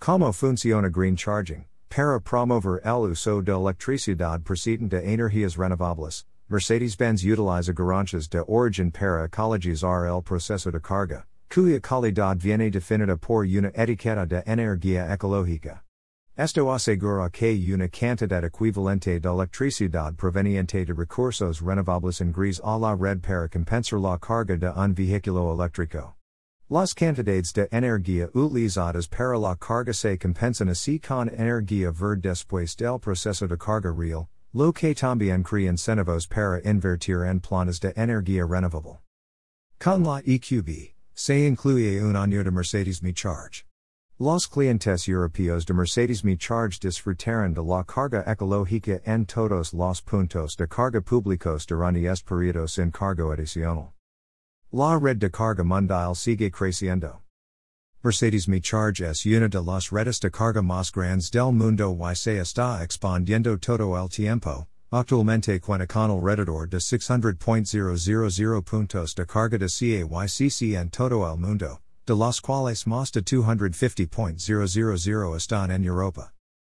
[0.00, 1.64] Como funciona green charging?
[1.88, 8.92] Para promover el uso de electricidad procedente de energías renovables, Mercedes-Benz utiliza garantías de origen
[8.92, 15.12] para ecologizar el proceso de carga cuya calidad viene definida por una etiqueta de energía
[15.12, 15.82] ecológica.
[16.36, 22.94] Esto asegura que una cantidad equivalente de electricidad proveniente de recursos renovables ingresa a la
[22.94, 26.17] red para compensar la carga de un vehículo eléctrico.
[26.70, 32.76] Las cantidades de energía utilizadas para la carga se compensan así con energía verde después
[32.76, 37.94] del proceso de carga real, lo que también crea incentivos para invertir en planes de
[37.96, 38.98] energía renovable.
[39.78, 43.64] Con la EQB, se incluye un año de Mercedes Me Charge.
[44.18, 50.02] Los clientes europeos de Mercedes Me Charge disfrutaron de la carga ecológica en todos los
[50.02, 53.94] puntos de carga públicos durante este periodo sin cargo adicional.
[54.70, 57.22] La red de carga mundial sigue creciendo.
[58.04, 62.14] Mercedes Me Charge es una de las redes de carga más grandes del mundo y
[62.14, 69.26] se está expandiendo todo el tiempo, Actualmente cuenta con el alrededor de 600.000 puntos de
[69.26, 75.84] carga de CAYCC en todo el mundo, de los cuales más de 250.000 están en
[75.84, 76.32] Europa.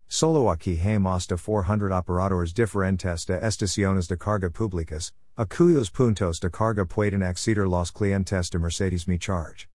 [0.08, 5.90] Solo aquí hay más de 400 operadores diferentes de estaciones de carga públicas, a cuyos
[5.90, 9.68] puntos de carga pueden acceder los clientes de Mercedes Me Charge.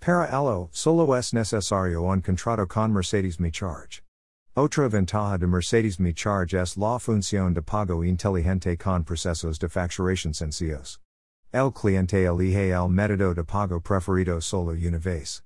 [0.00, 4.00] Para ello, solo es necesario un contrato con Mercedes Me Charge.
[4.56, 9.68] Otra ventaja de Mercedes Me Charge es la función de pago inteligente con procesos de
[9.68, 10.98] facturación sencillos.
[11.52, 15.42] El cliente elige el método de pago preferido solo una vez.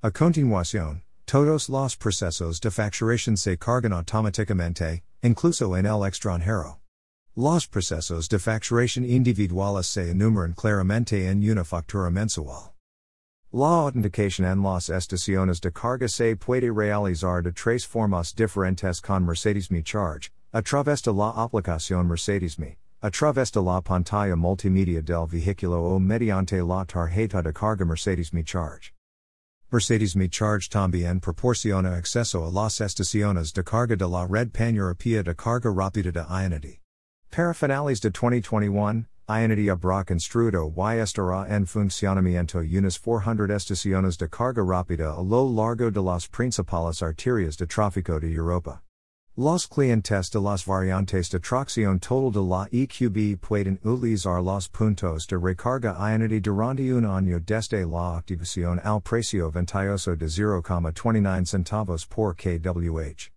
[0.00, 6.81] A continuación, todos los procesos de facturación se cargan automáticamente, incluso en el extranjero.
[7.34, 12.74] Los procesos de facturación individuales se enumeran claramente en una factura mensual.
[13.50, 19.24] La autenticación en las estaciones de carga se puede realizar de tres formas diferentes con
[19.24, 24.36] Mercedes Me Charge, a través de la aplicación Mercedes Me, a través de la pantalla
[24.36, 28.92] multimedia del vehículo o mediante la tarjeta de carga Mercedes Me Charge.
[29.70, 35.22] Mercedes Me Charge también proporciona acceso a las estaciones de carga de la red pan-europea
[35.22, 36.81] de carga rápida de IONITY.
[37.34, 44.28] Para finales de 2021, IONITY habrá construido y estará en funcionamiento unas 400 estaciones de
[44.28, 48.82] carga rápida a lo largo de las principales arterias de tráfico de Europa.
[49.34, 55.26] Los clientes de las variantes de tracción total de la EQB pueden utilizar los puntos
[55.26, 62.04] de recarga IONITY durante un año desde la activación al precio ventajoso de 0,29 centavos
[62.04, 63.30] por kWh.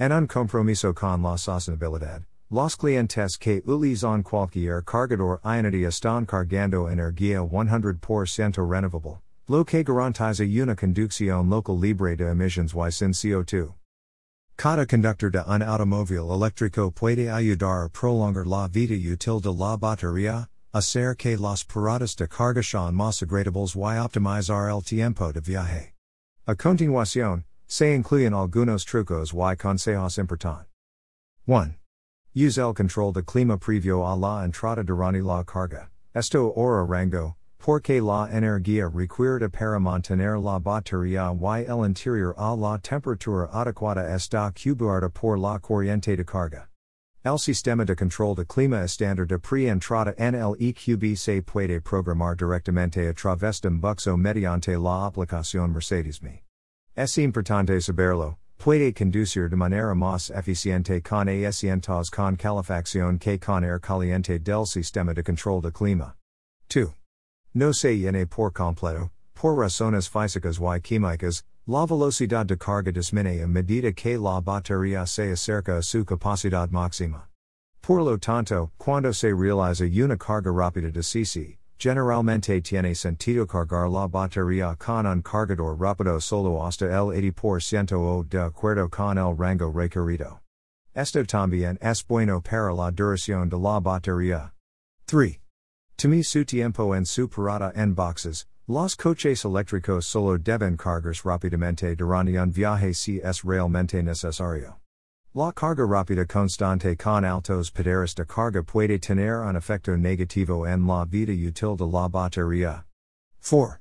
[0.00, 2.24] En un compromiso con la sostenibilidad.
[2.48, 10.44] Los clientes que utilizan cualquier cargador IONITY están cargando energía 100% renovable, lo que garantiza
[10.44, 13.74] una conducción local libre de emisiones y sin CO2.
[14.56, 19.76] Cada conductor de un automóvil eléctrico puede ayudar a prolongar la vida útil de la
[19.76, 25.40] batería, hacer que las paradas de carga sean más agradables y optimizar el tiempo de
[25.40, 25.94] viaje.
[26.46, 30.68] A continuación, se incluyen algunos trucos y consejos importantes.
[31.48, 31.74] 1.
[32.38, 35.88] Use el control de clima previo a la entrada durante la carga.
[36.14, 42.54] Esto ora rango, porque la energía requerida para mantener la batería y el interior a
[42.54, 46.66] la temperatura adecuada está cubierta por la corriente de carga.
[47.24, 52.36] El sistema de control de clima estándar de pre-entrada en el EQB se puede programar
[52.36, 56.44] directamente a través de MBUX mediante la aplicación Mercedes-Me.
[56.94, 63.64] Es importante saberlo, puede conducir de manera más eficiente con asientos con calefacción que con
[63.64, 66.14] air caliente del sistema de control de clima.
[66.68, 66.92] 2.
[67.54, 73.42] No se llene por completo, por razones físicas y químicas, la velocidad de carga disminuye
[73.42, 77.28] a medida que la batería se acerca a su capacidad máxima.
[77.82, 83.90] Por lo tanto, cuando se realiza una carga rápida de CC, Generalmente tiene sentido cargar
[83.90, 89.36] la batería con un cargador rápido solo hasta el 80% o de acuerdo con el
[89.36, 90.40] rango requerido.
[90.94, 94.52] Esto también es bueno para la duración de la batería.
[95.06, 95.38] 3.
[95.98, 98.46] Tome su tiempo en su parada en boxes.
[98.66, 104.80] Los coches eléctricos solo deben cargarse rápidamente durante un viaje si es realmente necesario.
[105.36, 110.86] La carga rápida constante con altos poderes de carga puede tener un efecto negativo en
[110.86, 112.84] la vida útil de la batería.
[113.42, 113.76] 4.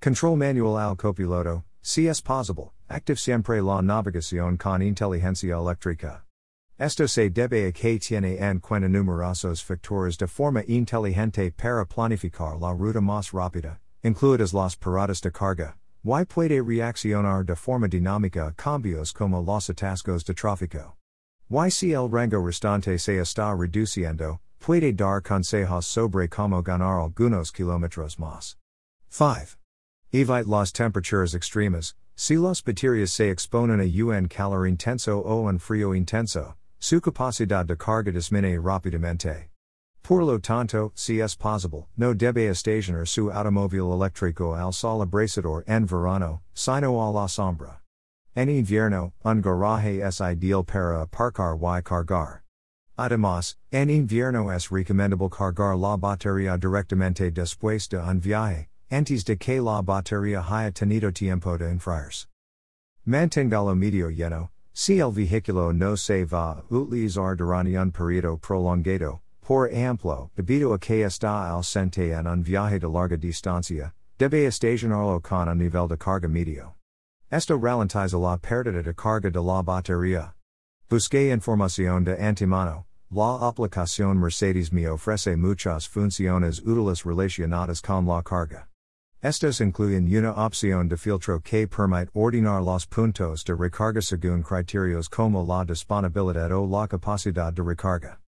[0.00, 6.22] Control manual al copiloto, si es posible, active siempre la navegación con inteligencia eléctrica.
[6.78, 12.58] Esto se debe a que tiene en cuenta numerosos factores de forma inteligente para planificar
[12.58, 18.48] la ruta más rápida, incluidas las paradas de carga, y puede reaccionar de forma dinámica
[18.48, 20.96] a cambios como los atascos de tráfico.
[21.48, 28.56] YCL rango restante se está reduciendo, puede dar consejos sobre cómo ganar algunos kilómetros más.
[29.08, 29.56] 5.
[30.12, 35.58] Evite las temperaturas extremas, si las baterías se exponen a un calor intenso o un
[35.58, 39.53] frío intenso, su capacidad de carga disminuye rápidamente.
[40.04, 45.64] Por lo tanto, si es posible, no debe estacionar su automóvil eléctrico al sol abrasador
[45.66, 47.80] en verano, sino a la sombra.
[48.36, 52.42] En invierno, un garaje es ideal para aparcar y cargar.
[52.98, 59.38] Además, en invierno es recomendable cargar la batería directamente después de un viaje, antes de
[59.38, 62.26] que la batería haya tenido tiempo de enfriarse.
[63.06, 69.23] Mantengalo medio lleno, si el vehículo no se va a utilizar durante un periodo prolongado,
[69.44, 75.20] por ejemplo, debido a que está ausente en un viaje de larga distancia, debe estacionarlo
[75.20, 76.74] con un nivel de carga medio.
[77.30, 80.34] Esto ralentiza la pérdida de carga de la batería.
[80.88, 82.86] Busque información de antemano.
[83.10, 88.68] La aplicación Mercedes me ofrece muchas funciones útiles relacionadas con la carga.
[89.22, 95.08] Estos incluyen una opción de filtro que permite ordenar los puntos de recarga según criterios
[95.08, 98.23] como la disponibilidad o la capacidad de recarga.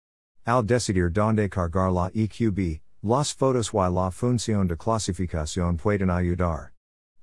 [0.47, 6.71] Al decidir dónde cargar la EQB, las fotos y la función de clasificación pueden ayudar.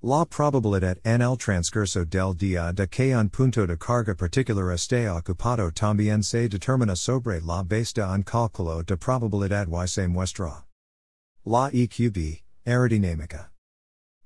[0.03, 5.09] La probabilidad en el transcurso del día de que un punto de carga particular esté
[5.09, 10.67] ocupado también se determina sobre la base de un cálculo de probabilidad y se muestra.
[11.45, 13.53] La EQB, aerodinámica.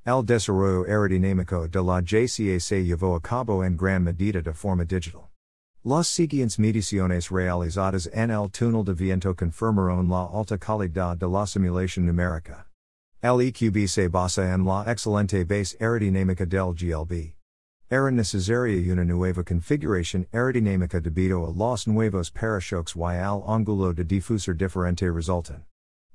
[0.06, 4.86] El desarrollo aerodinámico de la JCA se llevó a cabo en gran medida de forma
[4.86, 5.25] digital.
[5.88, 11.46] Las siguientes mediciones realizadas en el túnel de viento confirmaron la alta calidad de la
[11.46, 12.66] simulación numérica.
[13.22, 17.36] El EQB se basa en la excelente base aerodinámica del GLB.
[17.88, 24.02] Era necesaria una nueva configuración aerodinámica debido a los nuevos parachoques y al ángulo de
[24.02, 25.64] difusor diferente resultan.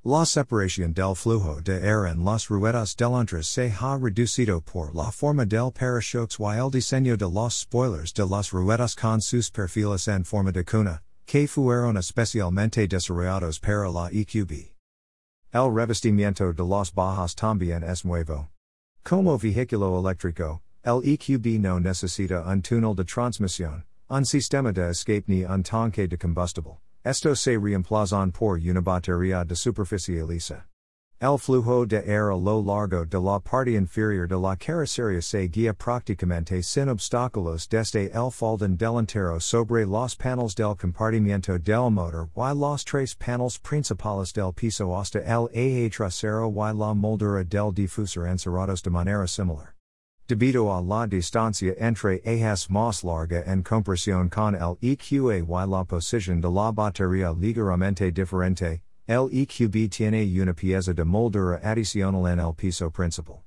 [0.03, 5.11] La separación del flujo de aire en las ruedas delanteras se ha reducido por la
[5.11, 10.07] forma del parachoques y el diseño de los spoilers de las ruedas con sus perfiles
[10.07, 14.73] en forma de cuna, que fueron especialmente desarrollados para la EQB.
[15.53, 18.49] El revestimiento de las bajas también es nuevo.
[19.03, 25.25] Como vehículo eléctrico, el EQB no necesita un túnel de transmisión, un sistema de escape
[25.27, 26.79] ni un tanque de combustible.
[27.03, 30.67] Esto se reemplazan por una batería de superficie lisa.
[31.19, 35.47] El flujo de aire a lo largo de la parte inferior de la carrocería se
[35.47, 42.29] guía prácticamente sin obstáculos desde el faldón delantero sobre los paneles del compartimiento del motor
[42.35, 47.73] y los tres paneles principales del piso hasta el eje trasero y la moldura del
[47.73, 49.73] difusor encerrados de manera similar.
[50.31, 55.83] Debido a la distancia entre ejes más larga en compresión con el EQA y la
[55.83, 62.39] posición de la batería ligeramente diferente, el EQB tiene una pieza de moldura adicional en
[62.39, 63.43] el piso principal.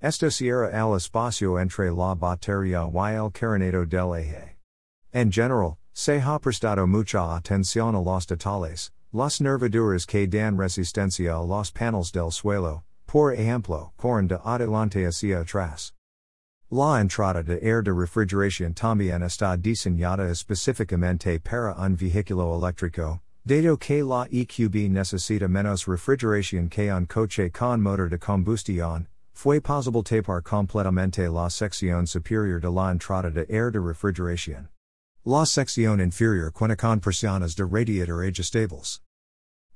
[0.00, 4.58] Esto cierra el espacio entre la batería y el carenado del eje.
[5.12, 11.36] En general, se ha prestado mucha atención a los detalles, las nervaduras que dan resistencia
[11.36, 15.93] a los paneles del suelo, por ejemplo, corren de adelante hacia atrás.
[16.74, 23.78] La entrada de air de refrigeración también está diseñada específicamente para un vehículo eléctrico, dado
[23.78, 30.02] que la EQB necesita menos refrigeración que un coche con motor de combustión, fue posible
[30.02, 34.68] tapar completamente la sección superior de la entrada de air de refrigeración.
[35.24, 39.00] La sección inferior cuenta con presiones de radiator ajustables.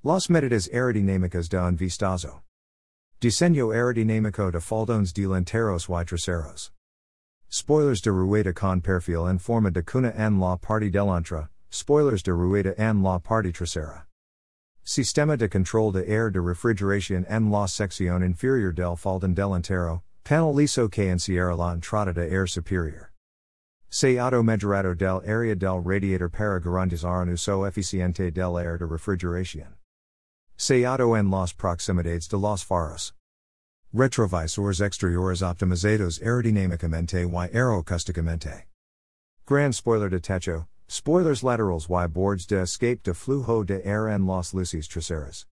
[0.02, 2.42] Las medidas aerodinámicas de un vistazo.
[3.20, 6.72] Diseño aerodinámico de faldones delanteros y traseros.
[7.50, 12.32] Spoilers de rueda con perfil en forma de cuna en la parte delantera, spoilers de
[12.32, 14.04] rueda en la parte trasera.
[14.84, 20.54] Sistema de control de air de refrigeración en la sección inferior del faldón delantero, panel
[20.54, 23.12] liso que encierra la entrada de air superior.
[23.88, 29.76] Se auto del área del radiator para garantizar un uso eficiente del air de refrigeración.
[30.58, 33.14] Se auto en las proximidades de los faros.
[33.94, 38.66] Retrovisores exteriores optimizados aerodinámicamente y aerocusticamente.
[39.46, 44.26] Gran spoiler de techo, Spoilers laterals y boards de escape de flujo de air en
[44.26, 45.46] las luces traseras.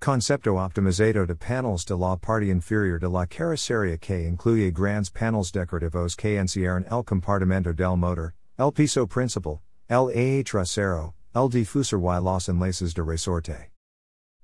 [0.00, 5.50] Concepto optimizado de paneles de la parte inferior de la carrocería que incluye grandes paneles
[5.50, 12.20] decorativos que encierran el compartimento del motor, el piso principal, el trasero, el difusor y
[12.22, 13.75] los enlaces de resorte.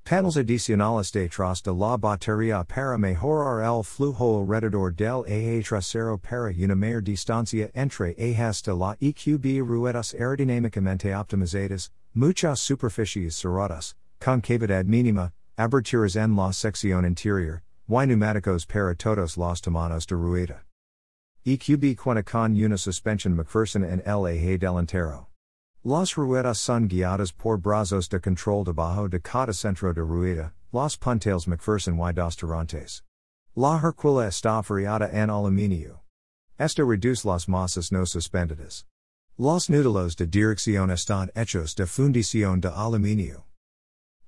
[0.04, 6.50] Panels adicionales detrás de la batería para mejorar el flujo alrededor del eje trasero para
[6.50, 14.84] una mayor distancia entre ejes de la EQB ruedas aerodinámicamente optimizadas, muchas superficies cerradas, concavidad
[14.84, 20.64] mínima, aberturas en la sección interior, y neumáticos para todos los tamaños de rueda.
[21.44, 25.31] EQB cuenta con una suspensión McPherson en el eje delantero.
[25.84, 30.96] Las ruedas son guiadas por brazos de control debajo de cada centro de rueda, los
[30.96, 33.02] puntales McPherson y dos tirantes.
[33.56, 36.02] La Hercula está friada en aluminio.
[36.56, 38.84] Esto reduce las masas no suspendidas.
[39.36, 43.46] Los núdlos de dirección están hechos de fundición de aluminio.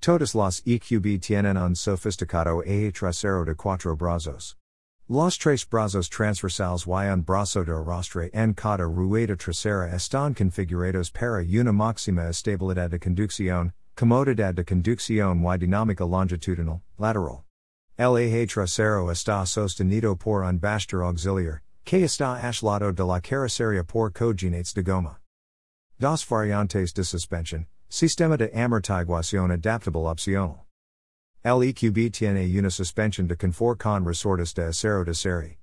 [0.01, 4.57] Todas las EQB tienen un sofisticado eje trasero de cuatro brazos.
[5.07, 11.11] Los tres brazos transversales y un brazo de arrastre en cada rueda trasera están configurados
[11.11, 17.45] para una máxima estabilidad de conducción, comodidad de conducción y dinámica longitudinal, lateral.
[17.99, 23.85] El eje trasero está sostenido por un bastidor auxiliar, que está aislado de la carrocería
[23.85, 25.19] por cojines de goma.
[25.99, 30.64] Dos variantes de suspensión, sistema de amortiguación adaptable opcional.
[31.45, 35.59] El EQB tiene una suspension de confort con resortes de acero de serie.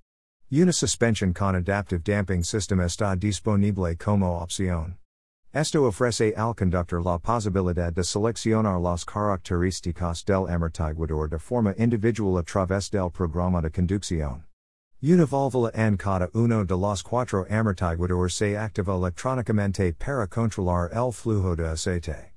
[0.51, 4.97] Una suspension con adaptive damping system está disponible como opción.
[5.55, 12.37] Esto ofrece al conductor la posibilidad de seleccionar las características del amortiguador de forma individual
[12.37, 14.43] a través del programa de conducción.
[15.01, 21.11] Una válvula en cada uno de los cuatro amortiguadores se activa electrónicamente para controlar el
[21.11, 22.30] flujo de aceite.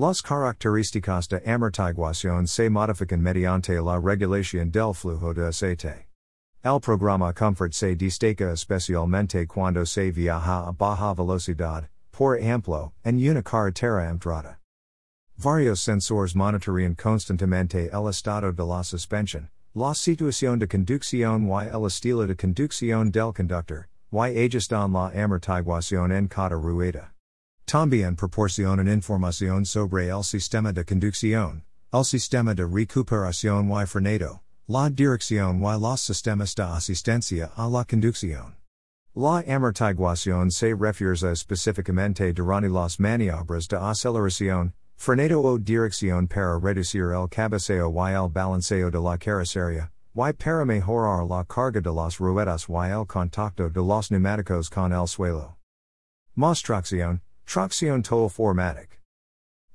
[0.00, 6.06] Las características de amortiguación se modifican mediante la regulación del flujo de aceite.
[6.62, 13.16] El programa Comfort se destaca especialmente cuando se viaja a baja velocidad, por ejemplo, en
[13.28, 14.60] una carretera empedrada.
[15.36, 21.86] Varios sensores monitorean constantemente el estado de la suspensión, la situación de conducción y el
[21.86, 27.17] estilo de conducción del conductor, y ajustan la amortiguación en cada rueda.
[27.70, 34.88] También proporcionan información sobre el sistema de conducción, el sistema de recuperación y frenado, la
[34.88, 38.56] dirección y los sistemas de asistencia a la conducción.
[39.14, 47.12] La amortiguación se refiere específicamente durante las maniobras de aceleración, frenado o dirección para reducir
[47.12, 52.18] el cabeceo y el balanceo de la carrocería, y para mejorar la carga de las
[52.18, 55.58] ruedas y el contacto de los neumáticos con el suelo.
[56.34, 58.98] Mostración, Tracción total 4matic.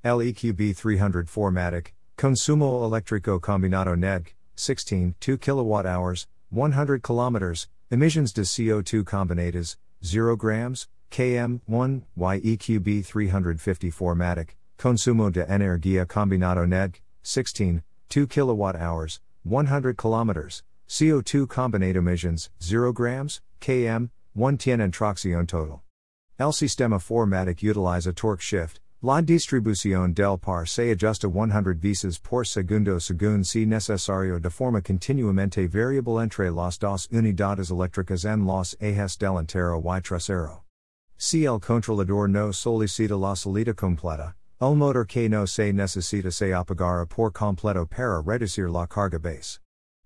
[0.05, 9.03] LEQB 300 4matic, Consumo eléctrico combinado NEG, 16, 2 kWh, 100 km, emissions de CO2
[9.03, 18.27] combinadas, 0 grams, km, 1, YEQB 350 4matic, Consumo de energía combinado NEG, 16, 2
[18.27, 25.82] kWh, 100 km, CO2 combinado emissions, 0 grams, km, 1 and tracción total.
[26.43, 32.43] El sistema 4matic utiliza torque shift, la distribución del par se ajusta 100 veces por
[32.45, 38.75] segundo según si necesario de forma continuamente variable entre las dos unidades eléctricas en los
[38.81, 40.63] ejes delantero y trasero.
[41.17, 46.51] Si el controlador no solicita la salida completa, el motor que no se necesita se
[46.51, 49.59] apagará por completo para reducir la carga base.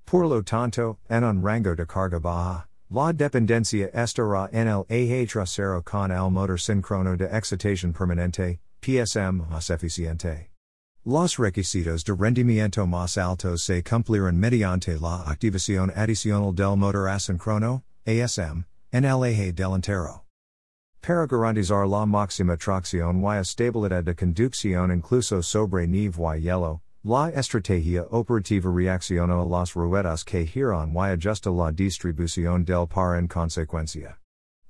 [0.05, 5.27] Por lo tanto, en un rango de carga baja, la dependencia estará en el eje
[5.27, 10.51] trasero con el motor síncrono de excitación permanente, PSM más eficiente.
[11.03, 17.83] Los requisitos de rendimiento más altos se cumplirán mediante la activación adicional del motor asíncrono,
[18.05, 20.25] ASM, en el eje delantero.
[21.01, 27.29] Para garantizar la máxima tracción y estabilidad de conducción incluso sobre nieve y hielo, la
[27.29, 33.27] estrategia operativa reacciona a las ruedas que giran y ajusta la distribución del par en
[33.27, 34.17] consecuencia.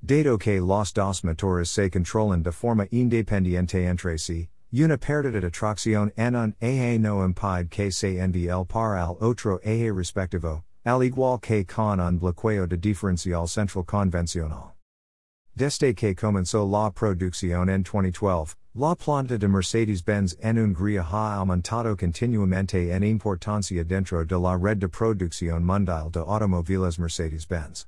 [0.01, 5.49] Dado que los dos motores se controlan de forma independiente entre sí, una pérdida de
[5.49, 10.63] tracción en un eje no impide que se envíe el par al otro eje respectivo,
[10.86, 14.75] al igual que con un bloqueo de diferencial central convencional.
[15.55, 21.97] Desde que comenzó la producción en 2012, la planta de Mercedes-Benz en Hungría ha aumentado
[21.97, 27.88] continuamente en importancia dentro de la red de producción mundial de automóviles Mercedes-Benz.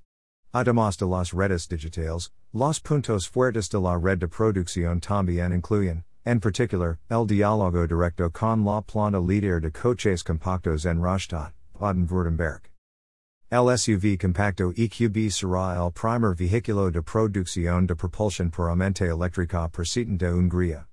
[0.52, 6.06] Además de las redes digitales, los puntos fuertes de la red de producción también incluyen,
[6.26, 12.62] en particular, el diálogo directo con la planta líder de coches compactos en Rastatt, Baden-Württemberg.
[13.52, 20.28] El SUV compacto EQB será el primer vehículo de producción de propulsión puramente eléctrica procedente
[20.28, 20.86] de Hungría.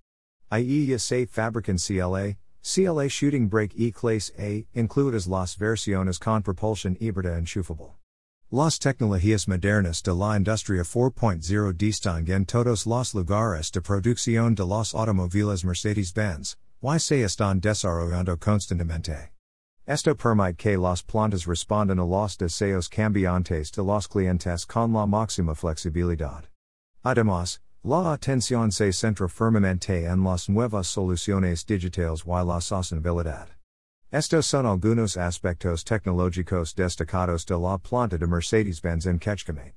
[0.50, 6.96] Ya se fabrican CLA, CLA Shooting Brake E Clase A, incluidas las versiones con propulsión
[6.98, 7.98] híbrida enchufable.
[8.50, 14.94] Las tecnologías modernas de la industria 4.0 distinguen todos los lugares de producción de los
[14.94, 19.35] automóviles Mercedes-Benz, y se están desarrollando constantemente.
[19.88, 25.06] Esto permite que las plantas respondan a los deseos cambiantes de los clientes con la
[25.06, 26.44] máxima flexibilidad.
[27.04, 33.46] Además, la atención se centra firmemente en las nuevas soluciones digitales y la sostenibilidad.
[34.10, 39.74] Estos son algunos aspectos tecnológicos destacados de la planta de Mercedes-Benz en Kecskemét.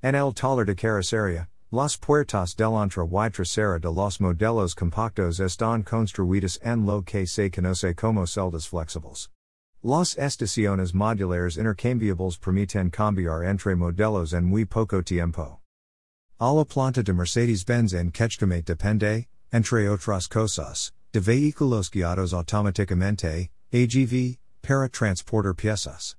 [0.00, 5.82] En el taller de carrocería, las puertas delantera y trasera de los modelos compactos están
[5.82, 9.28] construidas en lo que se conoce como celdas flexibles.
[9.82, 15.60] Las estaciones modulares intercambiables permiten cambiar entre modelos en muy poco tiempo.
[16.38, 23.50] A la planta de Mercedes-Benz en Kecskemét depende, entre otras cosas, de vehículos guiados automáticamente,
[23.72, 26.14] AGV, para transportar piezas.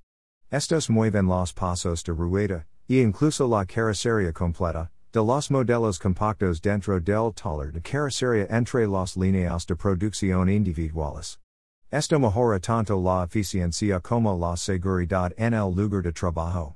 [0.52, 6.60] Estos mueven los pasos de rueda, y incluso la carrocería completa, de los modelos compactos
[6.60, 11.38] dentro del taller de carrocería entre los líneas de producción individuales.
[11.90, 16.74] Esto mejora tanto la eficiencia como la seguridad en el lugar de trabajo.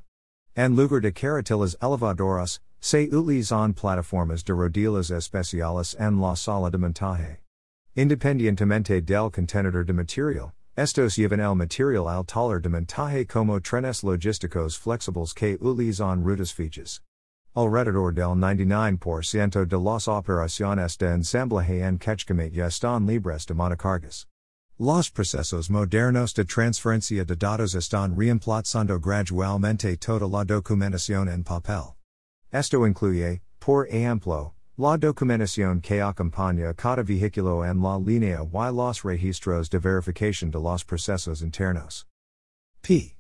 [0.57, 6.78] En lugar de carretillas elevadoras, se utilizan plataformas de rodillas especiales en la sala de
[6.78, 7.41] montaje.
[7.95, 14.03] Independientemente del contenedor de material, estos llevan el material al taller de montaje como trenes
[14.03, 17.03] logísticos flexibles que utilizan rutas fijas.
[17.61, 24.26] Alrededor del 99% de las operaciones de ensamblaje en Kecskemét ya están libres de montacargas.
[24.78, 31.96] Los procesos modernos de transferencia de datos están reemplazando gradualmente toda la documentación en papel.
[32.50, 39.04] Esto incluye, por ejemplo, la documentación que acompaña cada vehículo en la línea y los
[39.04, 42.06] registros de verificación de los procesos internos.
[42.80, 43.18] P.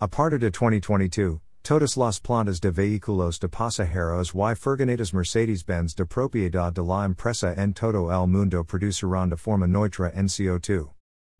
[0.00, 6.04] A partir de 2022, Todas las plantas de vehículos de pasajeros y furgonetas Mercedes-Benz de
[6.06, 10.90] propiedad de la empresa en todo el mundo produciran de forma neutra en CO2.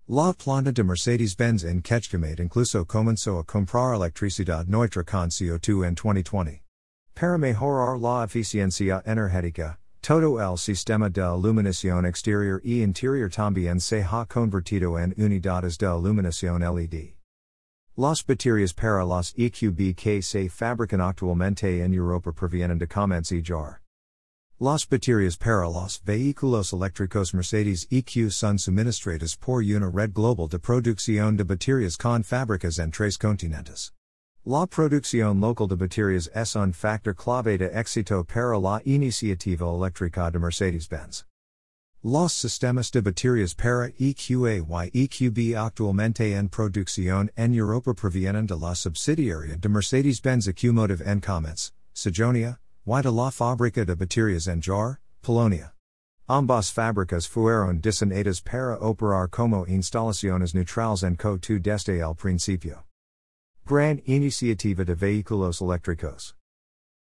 [0.06, 5.94] La planta de Mercedes-Benz en Kecskemét incluso comenzó a comprar electricidad neutra con CO2 en
[5.94, 6.62] 2020.
[7.14, 14.02] Para mejorar la eficiencia energética, todo el sistema de iluminación exterior y interior también se
[14.02, 17.19] ha convertido en unidades de iluminación LED.
[18.00, 23.42] Las baterías para las EQB que se fabrican actualmente en Europa provienen de Kamenz y
[23.42, 23.82] Jawor.
[24.58, 30.58] Las baterías para los vehículos eléctricos Mercedes EQ son suministradas por una red global de
[30.58, 33.92] producción de baterías con fábricas en tres continentes.
[34.46, 40.30] La producción local de baterías es un factor clave de éxito para la iniciativa eléctrica
[40.30, 41.26] de Mercedes-Benz.
[42.02, 48.56] Los sistemas de baterías para EQA y EQB actualmente en producción en Europa provienen de
[48.56, 54.62] la subsidiaria de Mercedes-Benz ACCUMOTIVE en Kamenz, Sajonia, y de la fábrica de baterías en
[54.62, 55.74] Jawor, Polonia.
[56.26, 62.86] Ambas fábricas fueron diseñadas para operar como instalaciones neutrales en CO2 desde el principio.
[63.66, 66.34] Gran Iniciativa de Vehículos Eléctricos.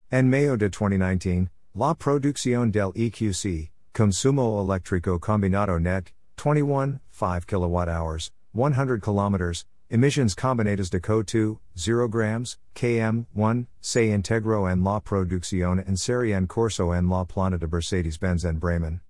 [0.10, 8.30] En mayo de 2019, La producción del EQC, consumo eléctrico combinado net, 21, 5 kWh,
[8.54, 15.80] 100 km, emissions combinadas de CO2, 0 grams, km, 1, se integro en la producción
[15.88, 19.02] en serie en corso en la planta de Mercedes-Benz en Bremen.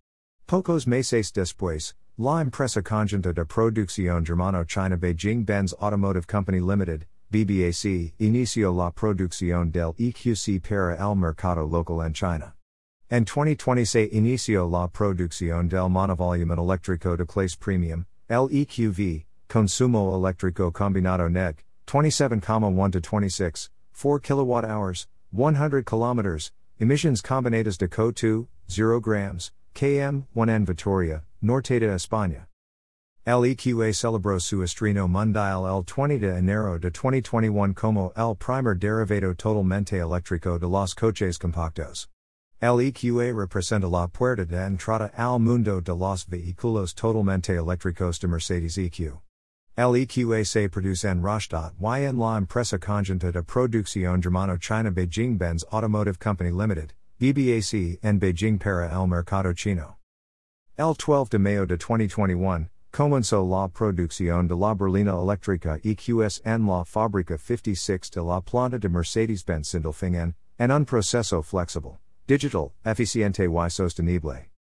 [0.47, 7.05] Pocos meses después, la empresa conjunta de producción germano China Beijing Benz Automotive Company Limited,
[7.31, 12.56] BBAC, inició la producción del EQC para el mercado local en China.
[13.09, 20.13] En 2020 se inició la producción del monovolumen eléctrico de clase premium, el EQV, consumo
[20.13, 28.99] eléctrico combinado net, 27,1 to 26, 4 kWh, 100 km, emissions combinadas de CO2, 0
[28.99, 32.47] grams, km, 1 en Vitoria, Norte de España.
[33.25, 38.77] el EQA celebró su estreno mundial el 20 de enero de 2021 como el primer
[38.77, 42.09] derivado totalmente eléctrico de los coches compactos.
[42.59, 48.79] LEQA representa la puerta de entrada al mundo de los vehículos totalmente eléctricos de Mercedes
[48.79, 49.21] EQ.
[49.77, 54.89] el EQA se produce en Rastatt y en la empresa conjunta de producción germano China
[54.89, 59.97] Beijing Benz Automotive Company Limited, BBAC, en Beijing para el mercado chino.
[60.79, 66.65] El 12 de mayo de 2021, comenzó la producción de la berlina eléctrica EQS en
[66.65, 73.45] la fábrica 56 de la planta de Mercedes-Benz Sindelfingen, en un proceso flexible, digital, eficiente
[73.45, 74.51] y sostenible.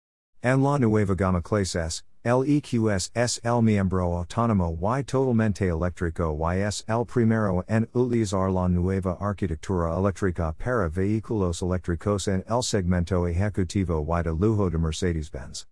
[0.43, 6.37] En la nueva gama clase clases, el EQS es el miembro autónomo y totalmente eléctrico
[6.53, 12.63] y es el primero en utilizar la nueva arquitectura eléctrica para vehículos eléctricos en el
[12.63, 15.67] segmento ejecutivo y de lujo de Mercedes-Benz.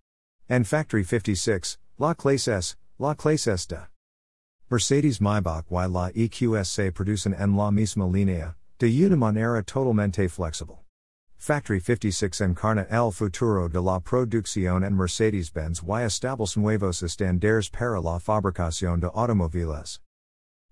[0.49, 3.87] En Factory 56, La clase S, la clase S de
[4.69, 10.27] Mercedes Maybach y la EQS se producen en la misma línea, de una manera totalmente
[10.27, 10.84] flexible.
[11.37, 18.01] Factory 56 encarna el futuro de la producción en Mercedes-Benz y establece nuevos estándares para
[18.01, 19.99] la fabricación de automóviles.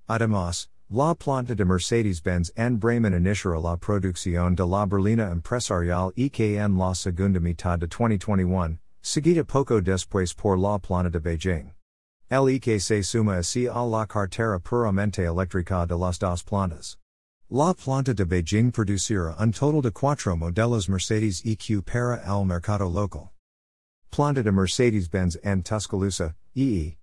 [0.07, 6.57] Además, la planta de Mercedes-Benz en Bremen iniciará la producción de la berlina empresarial EQE
[6.57, 11.73] en la segunda mitad de 2021, seguida poco después por la planta de Beijing.
[12.29, 16.97] El EQE se suma así a la cartera puramente eléctrica de las dos plantas.
[17.55, 22.89] La planta de Beijing producirá un total de cuatro modelos Mercedes EQ para el mercado
[22.89, 23.29] local.
[24.09, 26.97] Planta de Mercedes-Benz en Tuscaloosa, EE.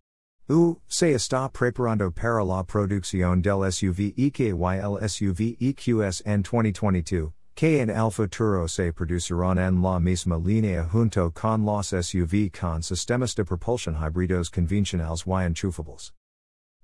[0.49, 7.81] U, se está preparando para la producción del SUV EKYL SUV EQS en 2022, que
[7.81, 13.37] en el futuro se producirían en la misma línea junto con los SUV con sistemas
[13.37, 16.13] de propulsión híbridos convencionales y enchufables.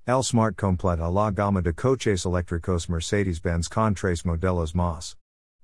[0.09, 5.17] El Smart completa la gama de coches eléctricos Mercedes-Benz con tres modelos más.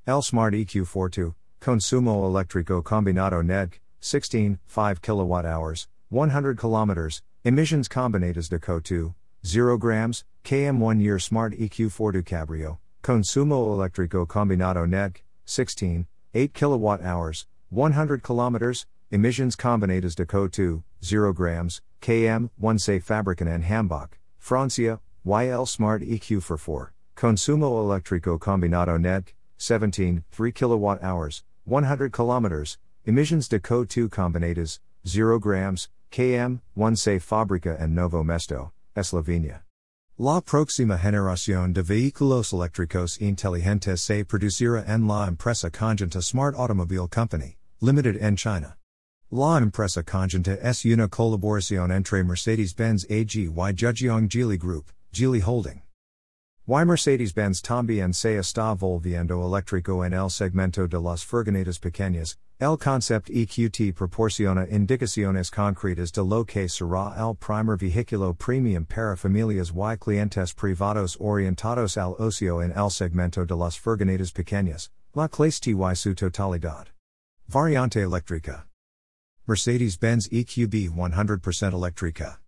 [0.05, 8.49] El Smart EQ fortwo, consumo eléctrico combinado NEDC, 16, 5 kWh, 100 km, emissions combinadas
[8.49, 9.15] de CO2,
[9.45, 16.53] 0 grams, km 1 year Smart EQ fortwo Cabrio, Consumo eléctrico combinado NEDC, 16, 8
[16.53, 24.15] kWh, 100 km, emissions combinadas de CO2, 0 grams, km, 1 se fabrican en Hambach,
[24.43, 32.77] Francia, YL Smart EQ forfour, Consumo eléctrico combinado NEDC, 17, 3 kWh, 100 km,
[33.07, 39.61] emissions de CO2 combinadas, 0 grams, km, 1 se fabrica en Novo Mesto, Eslovenia.
[40.19, 47.07] La próxima generación de vehículos eléctricos inteligentes se producirá en la empresa conjunta Smart Automobile
[47.07, 48.77] Company, Limited en China.
[49.35, 55.81] La empresa conjunta es una colaboración entre Mercedes-Benz AG y Zhejiang Geely Group, Geely Holding.
[56.67, 62.77] Y Mercedes-Benz también se está volviendo eléctrico en el segmento de las furgonetas pequeñas, el
[62.77, 69.73] concept EQT proporciona indicaciones concretas de lo que será el primer vehículo premium para familias
[69.75, 75.59] y clientes privados orientados al ocio en el segmento de las furgonetas pequeñas, la clase
[75.59, 76.89] T y su totalidad.
[77.49, 78.67] Variante eléctrica.
[79.53, 82.42] Mercedes-Benz EQB 100% eléctrica.